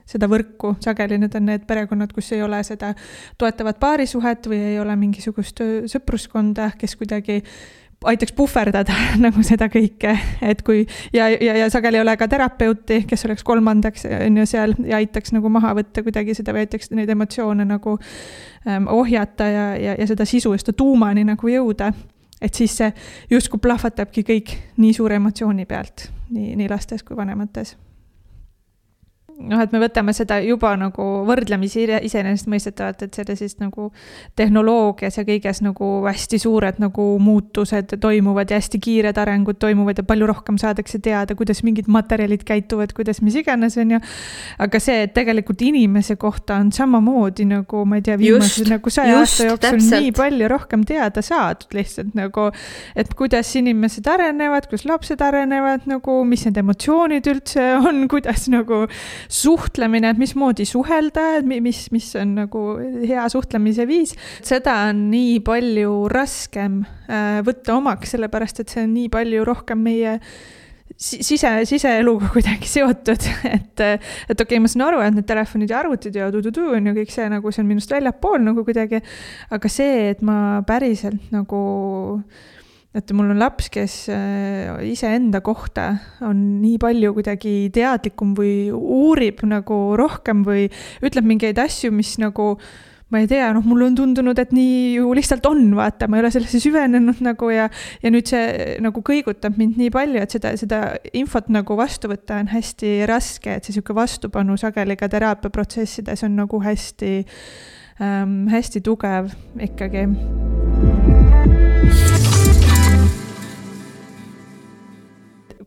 [0.09, 2.95] seda võrku, sageli need on need perekonnad, kus ei ole seda
[3.41, 7.43] toetavat paarisuhet või ei ole mingisugust äh, sõpruskonda, kes kuidagi
[8.05, 8.95] aitaks puhverdada
[9.25, 10.85] nagu seda kõike, et kui
[11.15, 15.01] ja, ja, ja sageli ei ole ka terapeuti, kes oleks kolmandaks, on ju, seal ja
[15.01, 17.97] aitaks nagu maha võtta kuidagi seda või aitaks neid emotsioone nagu
[18.69, 21.93] ähm, ohjata ja, ja, ja seda sisu ja seda tuumani nagu jõuda.
[22.41, 22.93] et siis see
[23.31, 27.75] justkui plahvatabki kõik nii suure emotsiooni pealt, nii, nii lastes kui vanemates
[29.39, 33.89] noh, et me võtame seda juba nagu võrdlemisi iseenesestmõistetavalt, et sellises nagu
[34.39, 40.07] tehnoloogias ja kõiges nagu hästi suured nagu muutused toimuvad ja hästi kiired arengud toimuvad ja
[40.07, 44.01] palju rohkem saadakse teada, kuidas mingid materjalid käituvad, kuidas mis iganes, on ju.
[44.59, 49.21] aga see, et tegelikult inimese kohta on samamoodi nagu ma ei tea, viimase nagu saja
[49.21, 50.03] aasta jooksul täpselt.
[50.03, 52.49] nii palju rohkem teada saadud lihtsalt nagu,
[52.99, 58.85] et kuidas inimesed arenevad, kuidas lapsed arenevad nagu, mis need emotsioonid üldse on, kuidas nagu
[59.29, 62.63] suhtlemine, et mismoodi suhelda, et mis, mis on nagu
[63.05, 64.15] hea suhtlemise viis,
[64.45, 69.85] seda on nii palju raskem äh, võtta omaks, sellepärast et see on nii palju rohkem
[69.85, 70.19] meie
[70.99, 75.83] sise, siseeluga kuidagi seotud, et, et okei okay,, ma saan aru, et need telefonid ja
[75.83, 79.03] arvutid ja tududu on ju kõik see nagu, see on minust väljapool nagu kuidagi,
[79.55, 81.61] aga see, et ma päriselt nagu
[82.97, 85.91] et mul on laps, kes äh, iseenda kohta
[86.25, 90.69] on nii palju kuidagi teadlikum või uurib nagu rohkem või
[91.05, 92.55] ütleb mingeid asju, mis nagu
[93.09, 96.25] ma ei tea, noh, mulle on tundunud, et nii ju lihtsalt on, vaata, ma ei
[96.25, 97.69] ole sellesse süvenenud nagu ja,
[98.03, 100.83] ja nüüd see nagu kõigutab mind nii palju, et seda, seda
[101.17, 106.37] infot nagu vastu võtta on hästi raske, et see sihuke vastupanu sageli ka teraapiaprotsessides on
[106.43, 107.15] nagu hästi
[108.01, 109.33] ähm,, hästi tugev
[109.71, 110.05] ikkagi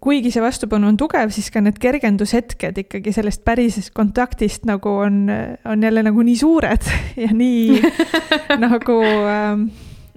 [0.02, 5.24] kuigi see vastupanu on tugev, siis ka need kergendushetked ikkagi sellest pärisest kontaktist nagu on,
[5.66, 6.90] on jälle nagu nii suured
[7.24, 7.82] ja nii
[8.66, 9.68] nagu ähm,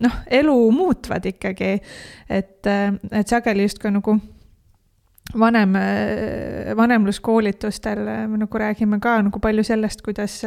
[0.04, 1.76] noh, elu muutvad ikkagi.
[2.28, 2.70] et,
[3.12, 4.16] et sageli justkui nagu
[5.38, 5.76] vanem,
[6.76, 10.40] vanemluskoolitustel me nagu räägime ka nagu palju sellest, kuidas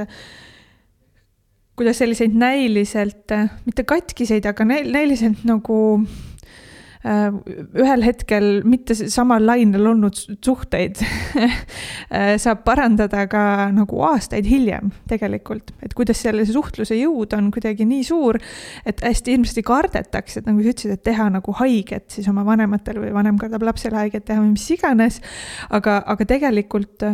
[1.77, 3.29] kuidas selliseid näiliselt,
[3.65, 6.36] mitte katkiseid, aga näiliselt nagu Äh,
[7.07, 10.99] ühel hetkel mitte samal lainel olnud suhteid
[11.43, 13.43] äh, saab parandada ka
[13.73, 18.39] nagu aastaid hiljem tegelikult, et kuidas selle suhtluse jõud on kuidagi nii suur,
[18.87, 23.05] et hästi ilmselt kardetakse, et nagu sa ütlesid, et teha nagu haiget siis oma vanematele
[23.05, 25.21] või vanem kardab lapsele haiget teha või mis iganes.
[25.69, 27.07] aga, aga tegelikult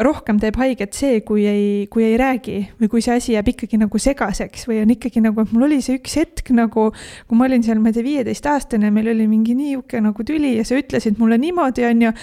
[0.00, 3.80] rohkem teeb haiget see, kui ei, kui ei räägi või kui see asi jääb ikkagi
[3.82, 6.88] nagu segaseks või on ikkagi nagu, et mul oli see üks hetk nagu,
[7.28, 10.64] kui ma olin seal, ma ei tea, viieteistaastane, meil oli mingi niisugune nagu tüli ja
[10.68, 12.14] sa ütlesid mulle niimoodi, on ju,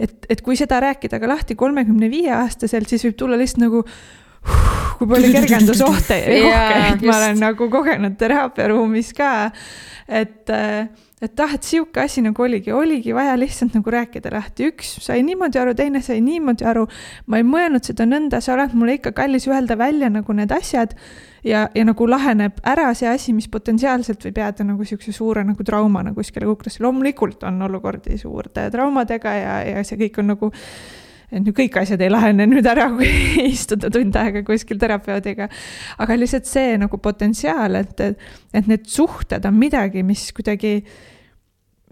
[0.00, 3.84] et, et kui seda rääkida ka lahti kolmekümne viie aastaselt, siis võib tulla lihtsalt nagu
[4.98, 9.32] kui palju kergendusohte rohkem, et ma olen nagu kogenud teraapiaruumis ka,
[10.08, 10.88] et äh,
[11.22, 15.24] et ah, et sihuke asi nagu oligi, oligi vaja lihtsalt nagu rääkida lahti, üks sai
[15.26, 16.86] niimoodi aru, teine sai niimoodi aru.
[17.26, 20.94] ma ei mõelnud seda nõnda, sa oled mulle ikka kallis öelda välja nagu need asjad
[21.44, 25.66] ja, ja nagu laheneb ära see asi, mis potentsiaalselt võib jääda nagu sihukese suure nagu
[25.66, 26.82] traumana kuskile kuklasse.
[26.84, 30.52] loomulikult on olukordi suurte traumadega ja, ja see kõik on nagu
[31.28, 33.08] et nüüd kõik asjad ei lahene nüüd ära, kui
[33.52, 35.48] istuda tund aega kuskil terapeudiga.
[35.98, 38.00] aga lihtsalt see nagu potentsiaal, et,
[38.54, 40.78] et need suhted on midagi, mis kuidagi,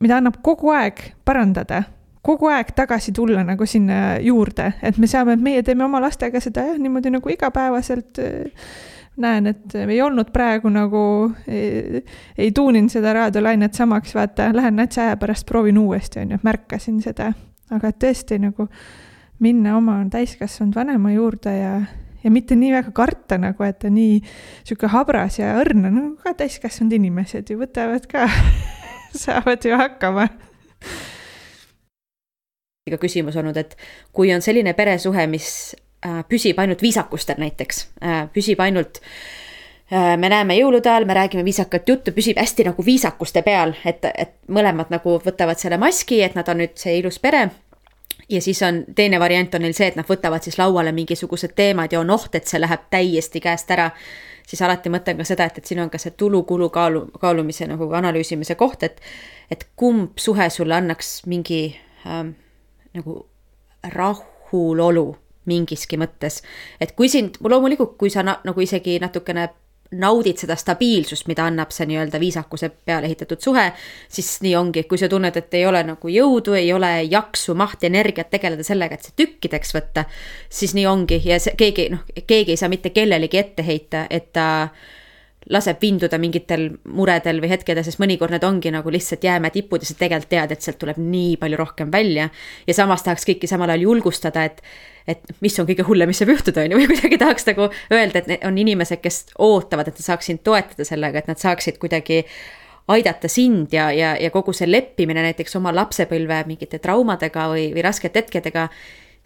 [0.01, 1.85] mida annab kogu aeg parandada
[2.27, 6.65] kogu aeg tagasi tulla nagu sinna juurde, et me saame, meie teeme oma lastega seda
[6.67, 8.19] jah, niimoodi nagu igapäevaselt
[9.23, 11.03] näen, et ei olnud praegu nagu,
[11.47, 17.01] ei tuuninud seda raadiolainet samaks, vaata, lähen natsi aja pärast proovin uuesti, on ju, märkasin
[17.05, 17.33] seda.
[17.71, 18.69] aga tõesti nagu
[19.43, 21.73] minna oma täiskasvanud vanema juurde ja,
[22.25, 24.19] ja mitte nii väga karta nagu, et ta nii
[24.65, 28.27] sihuke habras ja õrn on, no ka täiskasvanud inimesed ju võtavad ka
[29.25, 30.29] saavad ju hakkama.
[32.91, 33.75] ka küsimus olnud, et
[34.15, 35.49] kui on selline peresuhe, mis
[36.07, 39.01] äh, püsib ainult viisakustel näiteks, äh, püsib ainult
[39.91, 44.07] äh, me näeme jõulude ajal, me räägime viisakat juttu, püsib hästi nagu viisakuste peal, et,
[44.15, 47.49] et mõlemad nagu võtavad selle maski, et nad on nüüd see ilus pere
[48.29, 51.93] ja siis on teine variant on neil see, et nad võtavad siis lauale mingisugused teemad
[51.93, 53.91] ja on oht, et see läheb täiesti käest ära.
[54.47, 57.91] siis alati mõtlen ka seda, et, et siin on ka see tulu-kulu kaalu, kaalumise nagu
[57.93, 59.01] analüüsimise koht, et,
[59.51, 62.35] et kumb suhe sulle annaks mingi ähm,
[62.95, 63.27] nagu
[63.83, 65.17] rahulolu
[65.47, 66.43] mingiski mõttes.
[66.81, 69.49] et kui sind, loomulikult, kui sa na, nagu isegi natukene
[69.91, 73.69] naudid seda stabiilsust, mida annab see nii-öelda viisakuse peale ehitatud suhe,
[74.09, 77.87] siis nii ongi, kui sa tunned, et ei ole nagu jõudu, ei ole jaksu, mahti,
[77.91, 80.07] energiat tegeleda sellega, et see tükkideks võtta,
[80.51, 81.21] siis nii ongi.
[81.25, 84.47] Ja see keegi noh, keegi ei saa mitte kellelegi ette heita, et ta
[85.53, 89.89] laseb vinduda mingitel muredel või hetkedel, sest mõnikord need ongi nagu lihtsalt jäämäe tipud ja
[89.89, 92.29] sa tegelikult tead, et sealt tuleb nii palju rohkem välja.
[92.67, 94.63] ja samas tahaks kõiki samal ajal julgustada, et,
[95.07, 98.23] et mis on kõige hullem, mis saab juhtuda, on ju, või kuidagi tahaks nagu öelda,
[98.23, 102.25] et on inimesed, kes ootavad, et nad saaks sind toetada sellega, et nad saaksid kuidagi
[102.91, 107.83] aidata sind ja, ja, ja kogu see leppimine näiteks oma lapsepõlve mingite traumadega või, või
[107.87, 108.69] raskete hetkedega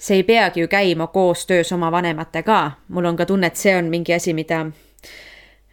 [0.01, 2.71] see ei peagi ju käima koostöös oma vanematega.
[2.89, 4.66] mul on ka tunne, et see on mingi asi, mida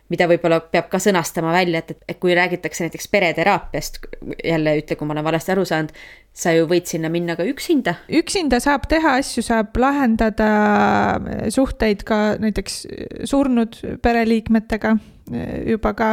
[0.09, 3.99] mida võib-olla peab ka sõnastama välja, et, et kui räägitakse näiteks pereteraapiast,
[4.43, 5.91] jälle ütle, kui ma olen valesti aru saanud,
[6.37, 7.97] sa ju võid sinna minna ka üksinda.
[8.21, 10.49] üksinda saab teha asju, saab lahendada
[11.53, 12.81] suhteid ka näiteks
[13.27, 14.97] surnud pereliikmetega
[15.67, 16.09] juba ka,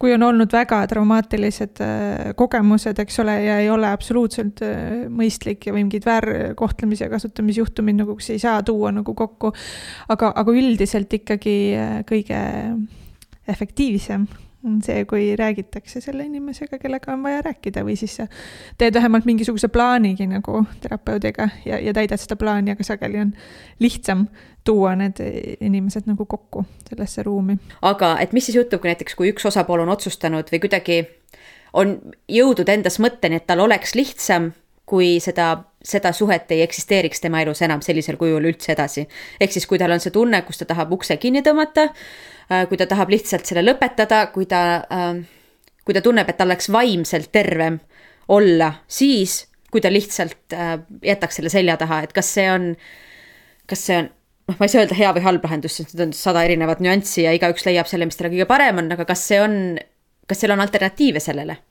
[0.00, 5.68] kui on olnud väga traumaatilised äh, kogemused, eks ole, ja ei ole absoluutselt äh, mõistlik
[5.68, 9.52] ja mingid väärkohtlemise ja kasutamisjuhtumid nagu, kus ei saa tuua nagu kokku.
[10.08, 12.42] aga, aga üldiselt ikkagi äh, kõige
[13.48, 14.26] efektiivsem
[14.66, 18.26] on see, kui räägitakse selle inimesega, kellega on vaja rääkida või siis sa
[18.78, 23.32] teed vähemalt mingisuguse plaanigi nagu terapeudiga ja, ja täidad seda plaani, aga sageli on
[23.78, 24.26] lihtsam
[24.66, 25.22] tuua need
[25.60, 27.58] inimesed nagu kokku sellesse ruumi.
[27.82, 31.02] aga et mis siis juhtub, kui näiteks, kui üks osapool on otsustanud või kuidagi
[31.72, 34.52] on jõudnud endas mõtteni, et tal oleks lihtsam,
[34.88, 35.50] kui seda,
[35.84, 39.06] seda suhet ei eksisteeriks tema elus enam sellisel kujul üldse edasi.
[39.40, 41.90] ehk siis, kui tal on see tunne, kus ta tahab ukse kinni tõmmata
[42.48, 45.20] kui ta tahab lihtsalt selle lõpetada, kui ta, äh,
[45.84, 47.78] kui ta tunneb, et tal oleks vaimselt tervem
[48.32, 49.42] olla, siis
[49.72, 52.70] kui ta lihtsalt äh, jätaks selle selja taha, et kas see on,
[53.68, 54.08] kas see on
[54.48, 57.26] noh, ma ei saa öelda hea või halb lahendus, sest need on sada erinevat nüanssi
[57.26, 59.58] ja igaüks leiab selle, mis talle kõige parem on, aga kas see on,
[60.28, 61.64] kas seal on alternatiive sellele?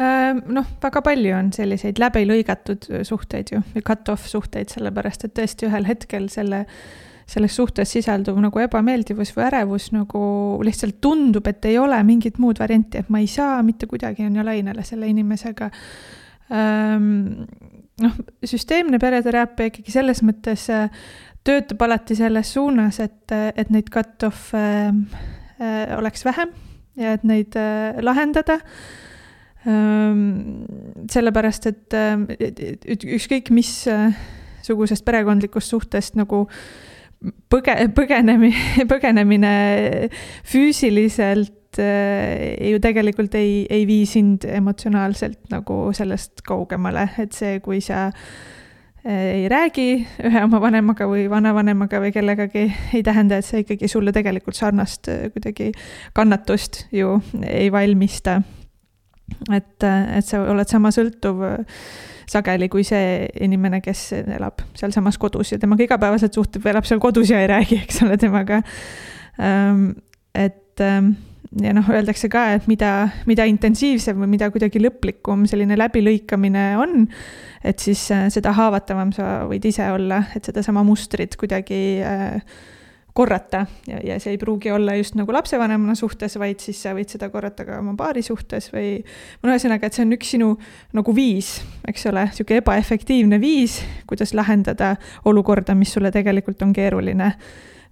[0.00, 5.84] noh, väga palju on selliseid läbilõigatud suhteid ju, või cut-off suhteid, sellepärast et tõesti ühel
[5.84, 10.22] hetkel selle äh, selles suhtes sisalduv nagu ebameeldivus või ärevus nagu
[10.66, 14.38] lihtsalt tundub, et ei ole mingit muud varianti, et ma ei saa mitte kuidagi on
[14.40, 15.70] ju lainele selle inimesega
[16.50, 17.44] ähm,.
[18.00, 20.88] noh, süsteemne pereteraapia ikkagi selles mõttes äh,
[21.46, 26.50] töötab alati selles suunas, et, et neid cut-off'e äh, oleks vähem
[26.98, 28.58] ja et neid äh, lahendada
[29.70, 30.66] ähm,.
[31.10, 36.48] sellepärast, et ükskõik missugusest perekondlikust suhtest nagu
[37.52, 38.54] põge-, põgenemi-,
[38.92, 39.54] põgenemine
[40.48, 48.08] füüsiliselt ju tegelikult ei, ei vii sind emotsionaalselt nagu sellest kaugemale, et see, kui sa
[49.06, 49.86] ei räägi
[50.28, 52.66] ühe oma vanemaga või vanavanemaga või kellegagi,
[52.98, 55.70] ei tähenda, et see ikkagi sulle tegelikult sarnast kuidagi
[56.16, 58.40] kannatust ju ei valmista.
[59.52, 61.44] Et, et sa oled sama sõltuv
[62.30, 67.32] sageli kui see inimene, kes elab sealsamas kodus ja temaga igapäevaselt suhtleb, elab seal kodus
[67.32, 68.60] ja ei räägi, eks ole, temaga.
[69.42, 69.88] Ehm,
[70.38, 71.12] et ehm,
[71.58, 77.08] ja noh, öeldakse ka, et mida, mida intensiivsem või mida kuidagi lõplikum selline läbilõikamine on,
[77.66, 82.38] et siis äh, seda haavatavam sa võid ise olla, et sedasama mustrit kuidagi äh,
[83.14, 83.64] korrata.
[83.88, 87.30] Ja, ja see ei pruugi olla just nagu lapsevanemana suhtes, vaid siis sa võid seda
[87.32, 89.00] korrata ka oma paari suhtes või
[89.42, 90.52] no ühesõnaga, et see on üks sinu
[90.96, 91.56] nagu viis,
[91.88, 93.80] eks ole, niisugune ebaefektiivne viis,
[94.10, 94.94] kuidas lahendada
[95.28, 97.34] olukorda, mis sulle tegelikult on keeruline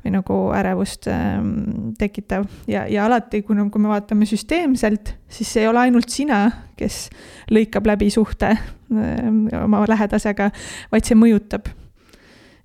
[0.04, 2.46] või nagu ärevust ähm, tekitav.
[2.70, 6.44] Ja, ja alati, kui, kui me vaatame süsteemselt, siis ei ole ainult sina,
[6.78, 7.08] kes
[7.50, 10.52] lõikab läbi suhte ähm, oma lähedasega,
[10.92, 11.72] vaid see mõjutab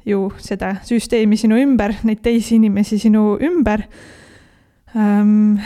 [0.06, 3.86] ju seda süsteemi sinu ümber, neid teisi inimesi sinu ümber
[4.96, 5.60] ähm,.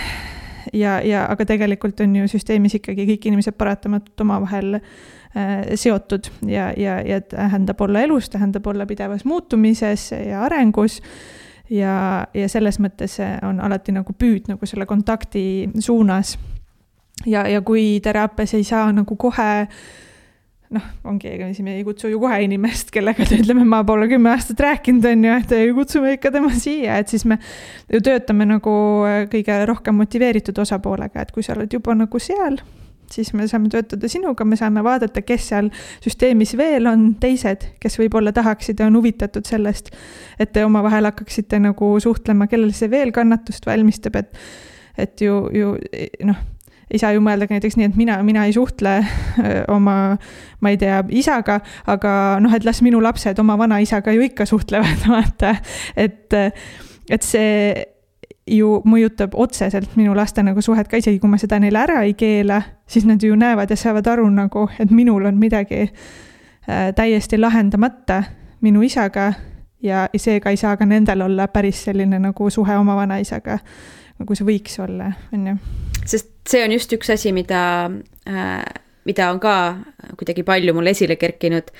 [0.73, 6.69] ja, ja aga tegelikult on ju süsteemis ikkagi kõik inimesed paratamatult omavahel äh, seotud ja,
[6.77, 11.01] ja, ja tähendab olla elus, tähendab olla pidevas muutumises ja arengus
[11.69, 16.37] ja, ja selles mõttes on alati nagu püüd nagu selle kontakti suunas.
[17.25, 19.79] ja, ja kui teraapias ei saa nagu kohe äh,
[20.75, 24.09] noh, ongi, ega siis me ei kutsu ju kohe inimest, kellega ta ütleme, ma pole
[24.11, 27.39] kümme aastat rääkinud, on ju, et kutsume ikka tema siia, et siis me
[27.93, 28.73] ju töötame nagu
[29.07, 32.59] äh, kõige rohkem motiveeritud osapoolega, et kui sa oled juba nagu seal,
[33.11, 35.71] siis me saame töötada sinuga, me saame vaadata, kes seal
[36.03, 39.93] süsteemis veel on, teised, kes võib-olla tahaksid ja on huvitatud sellest,
[40.35, 44.35] et te omavahel hakkaksite nagu suhtlema, kellel see veel kannatust valmistab, et
[44.97, 45.75] et ju, ju
[46.25, 46.39] noh
[46.91, 48.99] ei saa ju mõelda ka näiteks nii, et mina, mina ei suhtle
[49.73, 49.97] oma,
[50.61, 52.13] ma ei tea, isaga, aga
[52.43, 55.55] noh, et las minu lapsed oma vanaisaga ju ikka suhtlevad, vaata.
[55.95, 56.39] et,
[57.11, 57.75] et see
[58.47, 62.15] ju mõjutab otseselt minu laste nagu suhet ka, isegi kui ma seda neile ära ei
[62.17, 67.39] keela, siis nad ju näevad ja saavad aru nagu, et minul on midagi äh, täiesti
[67.39, 68.23] lahendamata
[68.63, 69.33] minu isaga
[69.83, 73.59] ja seega ei saa ka nendel olla päris selline nagu suhe oma vanaisaga,
[74.19, 75.59] nagu see võiks olla, on ju
[76.49, 77.61] see on just üks asi, mida
[78.29, 78.63] äh,,
[79.07, 79.55] mida on ka
[80.19, 81.71] kuidagi palju mul esile kerkinud,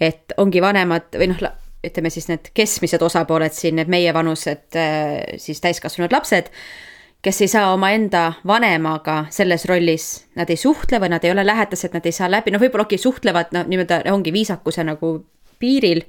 [0.00, 1.44] et ongi vanemad või noh,
[1.84, 6.50] ütleme siis need keskmised osapooled siin, need meievanused äh, siis täiskasvanud lapsed,
[7.24, 11.96] kes ei saa omaenda vanemaga selles rollis, nad ei suhtle või nad ei ole lähedased,
[11.96, 15.16] nad ei saa läbi, noh, võib-olla okei okay,, suhtlevad, noh, nii-öelda ongi viisakuse nagu
[15.60, 16.04] piiril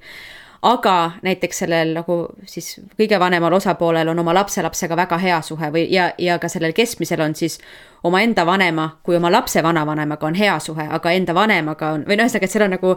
[0.66, 2.16] aga näiteks sellel nagu
[2.50, 6.74] siis kõige vanemal osapoolel on oma lapselapsega väga hea suhe või, ja, ja ka sellel
[6.74, 7.60] keskmisel on siis
[8.06, 12.28] omaenda vanema kui oma lapse vanavanemaga on hea suhe, aga enda vanemaga on, või noh,
[12.28, 12.94] ühesõnaga, et seal on nagu,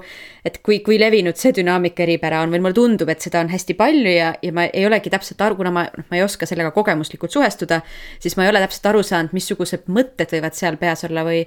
[0.47, 3.77] et kui, kui levinud see dünaamika eripära on või mulle tundub, et seda on hästi
[3.79, 6.75] palju ja, ja ma ei olegi täpselt aru, kuna ma, noh, ma ei oska sellega
[6.77, 7.81] kogemuslikult suhestuda,
[8.21, 11.43] siis ma ei ole täpselt aru saanud, missugused mõtted võivad seal peas olla või,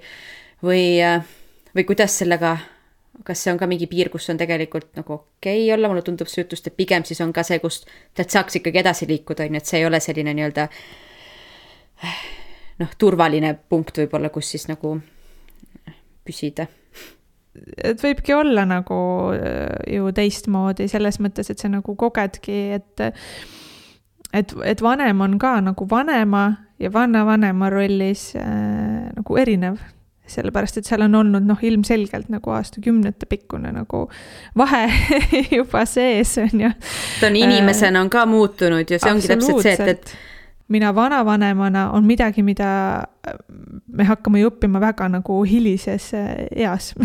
[0.66, 0.86] või,
[1.76, 2.58] või kuidas sellega
[3.26, 6.30] kas see on ka mingi piir, kus on tegelikult nagu okei okay olla, mulle tundub
[6.32, 7.84] see jutust, et pigem siis on ka see, kus
[8.18, 10.68] sealt saaks ikkagi edasi liikuda, on ju, et see ei ole selline nii-öelda
[12.82, 14.96] noh, turvaline punkt võib-olla, kus siis nagu
[16.28, 16.68] püsida.
[17.84, 19.00] et võibki olla nagu
[19.36, 23.08] äh, ju teistmoodi selles mõttes, et sa nagu kogedki, et
[24.32, 26.46] et, et vanem on ka nagu vanema
[26.80, 29.82] ja vanavanema rollis äh, nagu erinev
[30.32, 34.06] sellepärast et seal on olnud noh, ilmselgelt nagu aastakümnete pikkune nagu
[34.58, 34.86] vahe
[35.58, 36.74] juba sees, on ju.
[37.20, 40.14] ta on inimesena on ka muutunud ju, see ongi täpselt see, et, et
[40.72, 43.04] mina vanavanemana on midagi, mida
[43.92, 46.94] me hakkame ju õppima väga nagu hilises äh, eas.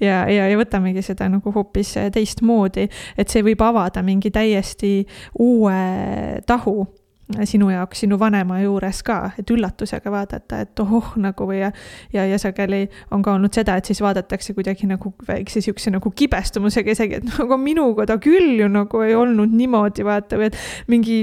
[0.00, 2.84] Ja, ja, ja võtamegi seda nagu hoopis teistmoodi,
[3.16, 4.90] et see võib avada mingi täiesti
[5.40, 5.78] uue
[6.46, 6.82] tahu
[7.44, 11.70] sinu jaoks sinu vanema juures ka, et üllatusega vaadata, et ohoh, nagu või ja,
[12.12, 12.84] ja, ja sageli
[13.14, 17.38] on ka olnud seda, et siis vaadatakse kuidagi nagu väikse sihukese nagu kibestumusega isegi, et
[17.38, 20.60] nagu minuga ta küll ju nagu ei olnud niimoodi, vaata, või et
[20.92, 21.18] mingi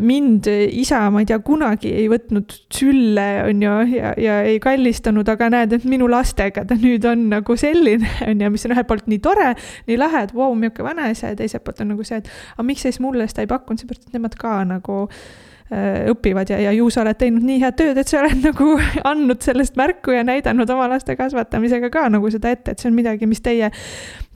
[0.00, 5.28] mind isa, ma ei tea, kunagi ei võtnud sülle, on ju, ja, ja ei kallistanud,
[5.28, 8.88] aga näed, et minu lastega ta nüüd on nagu selline, on ju, mis on ühelt
[8.88, 9.52] poolt nii tore,
[9.90, 12.68] nii lahe, et vau wow,, milline vanaisa ja teiselt poolt on nagu see, et aga
[12.70, 16.72] miks siis mulle seda ei pakkunud, seepärast et nemad ka nagu äh, õpivad ja, ja
[16.72, 20.24] ju sa oled teinud nii head tööd, et sa oled nagu andnud sellest märku ja
[20.24, 23.68] näidanud oma laste kasvatamisega ka nagu seda ette, et see on midagi, mis teie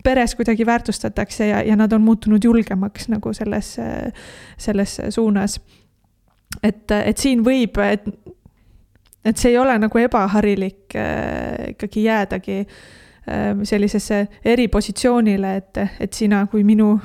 [0.05, 3.77] peres kuidagi väärtustatakse ja, ja nad on muutunud julgemaks nagu selles,
[4.57, 5.61] selles suunas.
[6.63, 8.07] et, et siin võib, et,
[9.25, 16.47] et see ei ole nagu ebaharilik äh, ikkagi jäädagi äh, sellisesse eripositsioonile, et, et sina
[16.47, 16.97] kui minu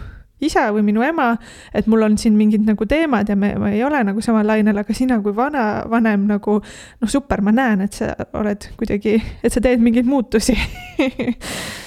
[0.43, 1.33] isa või minu ema,
[1.75, 4.81] et mul on siin mingid nagu teemad ja me, me ei ole nagu samal lainel,
[4.81, 9.53] aga sina kui vana, vanem nagu noh, super, ma näen, et sa oled kuidagi, et
[9.53, 10.57] sa teed mingeid muutusi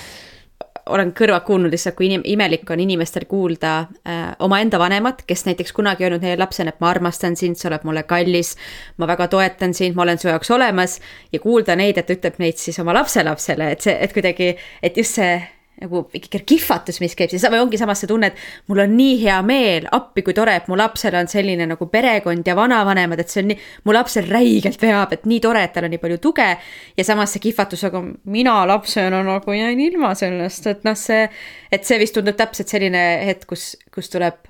[0.86, 5.74] olen kõrvad kuulnud lihtsalt, kui inim-, imelik on inimestel kuulda äh, omaenda vanemat, kes näiteks
[5.76, 8.54] kunagi öelnud neile lapsena, et ma armastan sind, sa oled mulle kallis,
[9.00, 11.00] ma väga toetan sind, ma olen su jaoks olemas,
[11.32, 15.18] ja kuulda neid, et ütleb neid siis oma lapselapsele, et see, et kuidagi, et just
[15.18, 15.36] see
[15.82, 19.36] nagu ikkagi kihvatus, mis käib siis, ongi samas see tunne, et mul on nii hea
[19.46, 23.42] meel, appi kui tore, et mu lapsel on selline nagu perekond ja vanavanemad, et see
[23.44, 26.48] on nii, mu lapsel räigelt veab, et nii tore, et tal on nii palju tuge.
[26.96, 28.02] ja samas see kihvatus, aga
[28.32, 31.26] mina lapsena nagu jäin ilma sellest, et noh, see,
[31.72, 34.40] et see vist tundub täpselt selline hetk, kus, kus tuleb,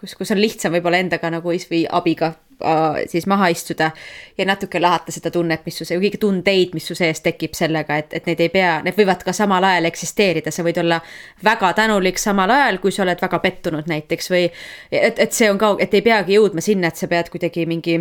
[0.00, 2.34] kus, kus on lihtsam võib-olla endaga nagu või abiga
[3.10, 3.90] siis maha istuda
[4.38, 8.12] ja natuke lahata seda tunnet, mis su, kõiki tundeid, mis su sees tekib sellega, et,
[8.18, 11.00] et need ei pea, need võivad ka samal ajal eksisteerida, sa võid olla
[11.44, 14.44] väga tänulik samal ajal, kui sa oled väga pettunud näiteks või
[14.90, 17.98] et, et see on ka, et ei peagi jõudma sinna, et sa pead kuidagi mingi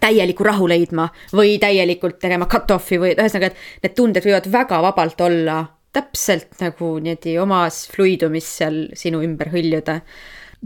[0.00, 5.26] täieliku rahu leidma või täielikult tegema cut-off'i või ühesõnaga, et need tunded võivad väga vabalt
[5.26, 10.00] olla täpselt nagu niimoodi omas fluidumis seal sinu ümber hõljuda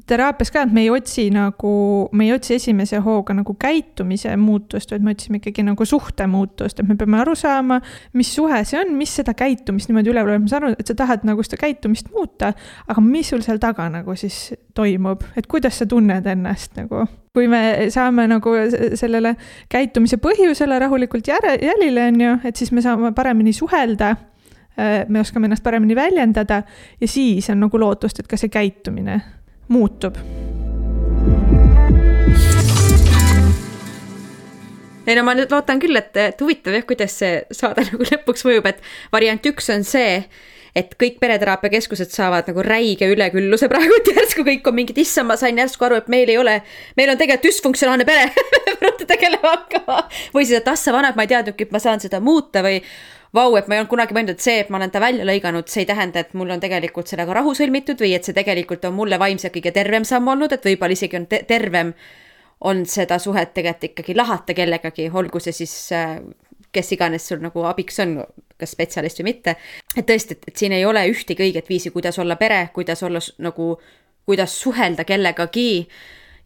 [0.06, 1.72] teraapias ka, et me ei otsi nagu,
[2.12, 6.80] me ei otsi esimese hooga nagu käitumise muutust, vaid me otsime ikkagi nagu suhte muutust,
[6.80, 7.78] et me peame aru saama,
[8.18, 10.96] mis suhe see on, mis seda käitumist niimoodi üle tuleb, ma saan aru, et sa
[10.98, 12.50] tahad nagu seda käitumist muuta,
[12.90, 14.40] aga mis sul seal taga nagu siis
[14.74, 17.06] toimub, et kuidas sa tunned ennast nagu?
[17.34, 18.50] Kui me saame nagu
[18.98, 19.34] sellele
[19.70, 24.14] käitumise põhjusele rahulikult järe, jälile, on ju, et siis me saame paremini suhelda
[24.74, 26.64] me oskame ennast paremini väljendada
[26.98, 29.20] ja siis on nagu lootust, et ka see käitumine
[29.68, 30.18] muutub.
[35.06, 38.44] ei no ma nüüd loodan küll, et, et huvitav jah, kuidas see saade nagu lõpuks
[38.48, 38.80] mõjub, et
[39.12, 40.22] variant üks on see,
[40.74, 45.36] et kõik pereteraapiakeskused saavad nagu räige ülekülluse praegu, et järsku kõik on mingid, issand, ma
[45.40, 46.58] sain järsku aru, et meil ei ole,
[46.98, 48.30] meil on tegelikult düsfunktsionaalne pere
[48.80, 50.00] peate tegelema hakkama.
[50.34, 52.80] või siis, et ah sa vanem, ma ei teadnudki, et ma saan seda muuta või
[53.34, 55.70] vau, et ma ei olnud kunagi mõelnud, et see, et ma olen ta välja lõiganud,
[55.70, 58.94] see ei tähenda, et mul on tegelikult sellega rahu sõlmitud või et see tegelikult on
[58.94, 61.92] mulle vaimselt kõige tervem samm olnud, et võib-olla isegi on te tervem
[62.64, 66.18] on seda suhet tegelikult ikkagi lahata kellegagi, olgu see siis äh,
[66.74, 68.18] kes iganes sul nagu abiks on,
[68.58, 69.56] kas spetsialist või mitte.
[69.96, 73.74] et tõesti, et siin ei ole ühtegi õiget viisi, kuidas olla pere, kuidas olla nagu,
[74.26, 75.88] kuidas suhelda kellegagi.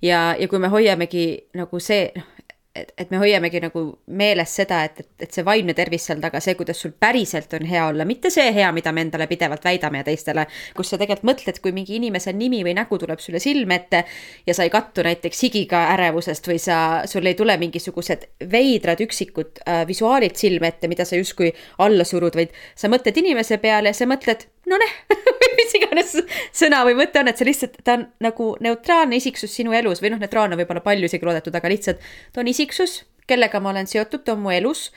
[0.02, 1.24] ja, ja kui me hoiamegi
[1.58, 2.37] nagu see, noh,
[2.80, 3.82] et, et me hoiamegi nagu
[4.18, 7.66] meeles seda, et, et, et see vaimne tervis seal taga, see, kuidas sul päriselt on
[7.68, 11.28] hea olla, mitte see hea, mida me endale pidevalt väidame ja teistele, kus sa tegelikult
[11.30, 14.04] mõtled, kui mingi inimese nimi või nägu tuleb sulle silme ette
[14.46, 16.78] ja sa ei kattu näiteks higiga ärevusest või sa,
[17.10, 21.52] sul ei tule mingisugused veidrad üksikud äh, visuaalid silme ette, mida sa justkui
[21.84, 24.96] alla surud, vaid sa mõtled inimese peale ja sa mõtled, no näh
[25.58, 26.14] mis iganes
[26.54, 30.12] sõna või mõte on, et see lihtsalt, ta on nagu neutraalne isiksus sinu elus või
[30.14, 34.24] noh, neutraalne võib-olla palju isegi loodetud, aga lihtsalt ta on isiksus, kellega ma olen seotud,
[34.24, 34.88] ta on mu elus.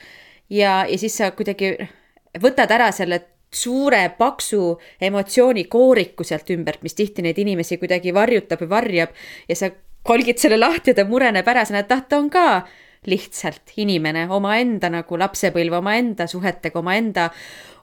[0.50, 1.76] ja, ja siis sa kuidagi
[2.40, 3.20] võtad ära selle
[3.52, 9.12] suure paksu emotsioonikooriku sealt ümbert, mis tihti neid inimesi kuidagi varjutab või varjab
[9.48, 9.68] ja sa
[10.02, 12.46] kolgid selle lahti ja ta mureneb ära, sa näed, ah ta on ka
[13.06, 17.28] lihtsalt inimene omaenda nagu lapsepõlve, omaenda suhetega, omaenda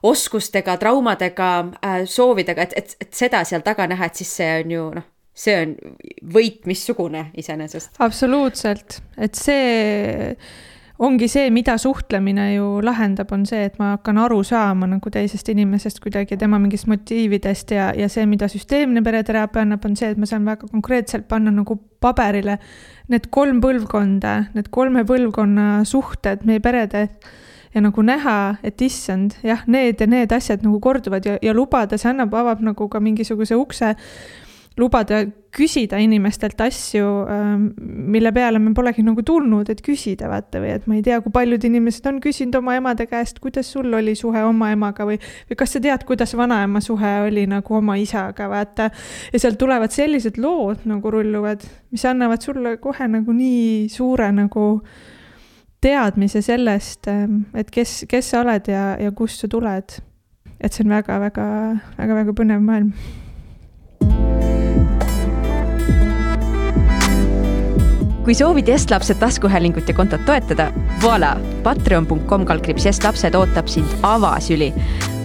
[0.08, 1.50] oskustega, traumadega
[1.84, 5.08] äh,, soovidega, et, et, et seda seal taga näha, et siis see on ju noh,
[5.36, 5.76] see on
[6.34, 8.00] võit missugune iseenesest.
[8.00, 10.34] absoluutselt, et see
[11.00, 15.48] ongi see, mida suhtlemine ju lahendab, on see, et ma hakkan aru saama nagu teisest
[15.48, 20.20] inimesest kuidagi, tema mingist motiividest ja, ja see, mida süsteemne pereteraapia annab, on see, et
[20.20, 22.58] ma saan väga konkreetselt panna nagu paberile
[23.12, 27.06] need kolm põlvkonda, need kolme põlvkonna suhted meie perede
[27.74, 28.36] ja nagu näha,
[28.66, 32.62] et issand, jah, need ja need asjad nagu korduvad ja, ja lubada, see annab, avab
[32.66, 33.94] nagu ka mingisuguse ukse,
[34.80, 35.20] lubada
[35.50, 37.64] küsida inimestelt asju, ähm,
[38.10, 41.32] mille peale me polegi nagu tulnud, et küsida, vaata, või et ma ei tea, kui
[41.34, 45.18] paljud inimesed on küsinud oma emade käest, kuidas sul oli suhe oma emaga või,
[45.50, 48.90] või kas sa tead, kuidas vanaema suhe oli nagu oma isaga, vaata.
[49.32, 54.66] ja sealt tulevad sellised lood nagu rulluvad, mis annavad sulle kohe nagu nii suure nagu
[55.82, 59.98] teadmise sellest, ähm, et kes, kes sa oled ja, ja kust sa tuled.
[60.60, 61.44] et see on väga-väga,
[61.96, 62.90] väga-väga põnev maailm
[68.30, 70.72] kui soovid Estlapsed taskuhäälingut ja kontot toetada,
[71.02, 74.74] voila, patreon.com kaldkriips Estlapsed ootab sind avasüli.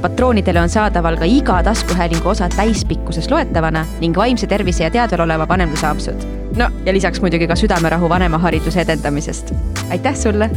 [0.02, 5.48] patroonidele on saadaval ka iga taskuhäälingu osa täispikkuses loetavana ning vaimse tervise ja teadval oleva
[5.48, 6.26] vanemluse ampsud.
[6.56, 9.54] no ja lisaks muidugi ka südamerahu vanemahariduse edendamisest.
[9.90, 10.50] aitäh sulle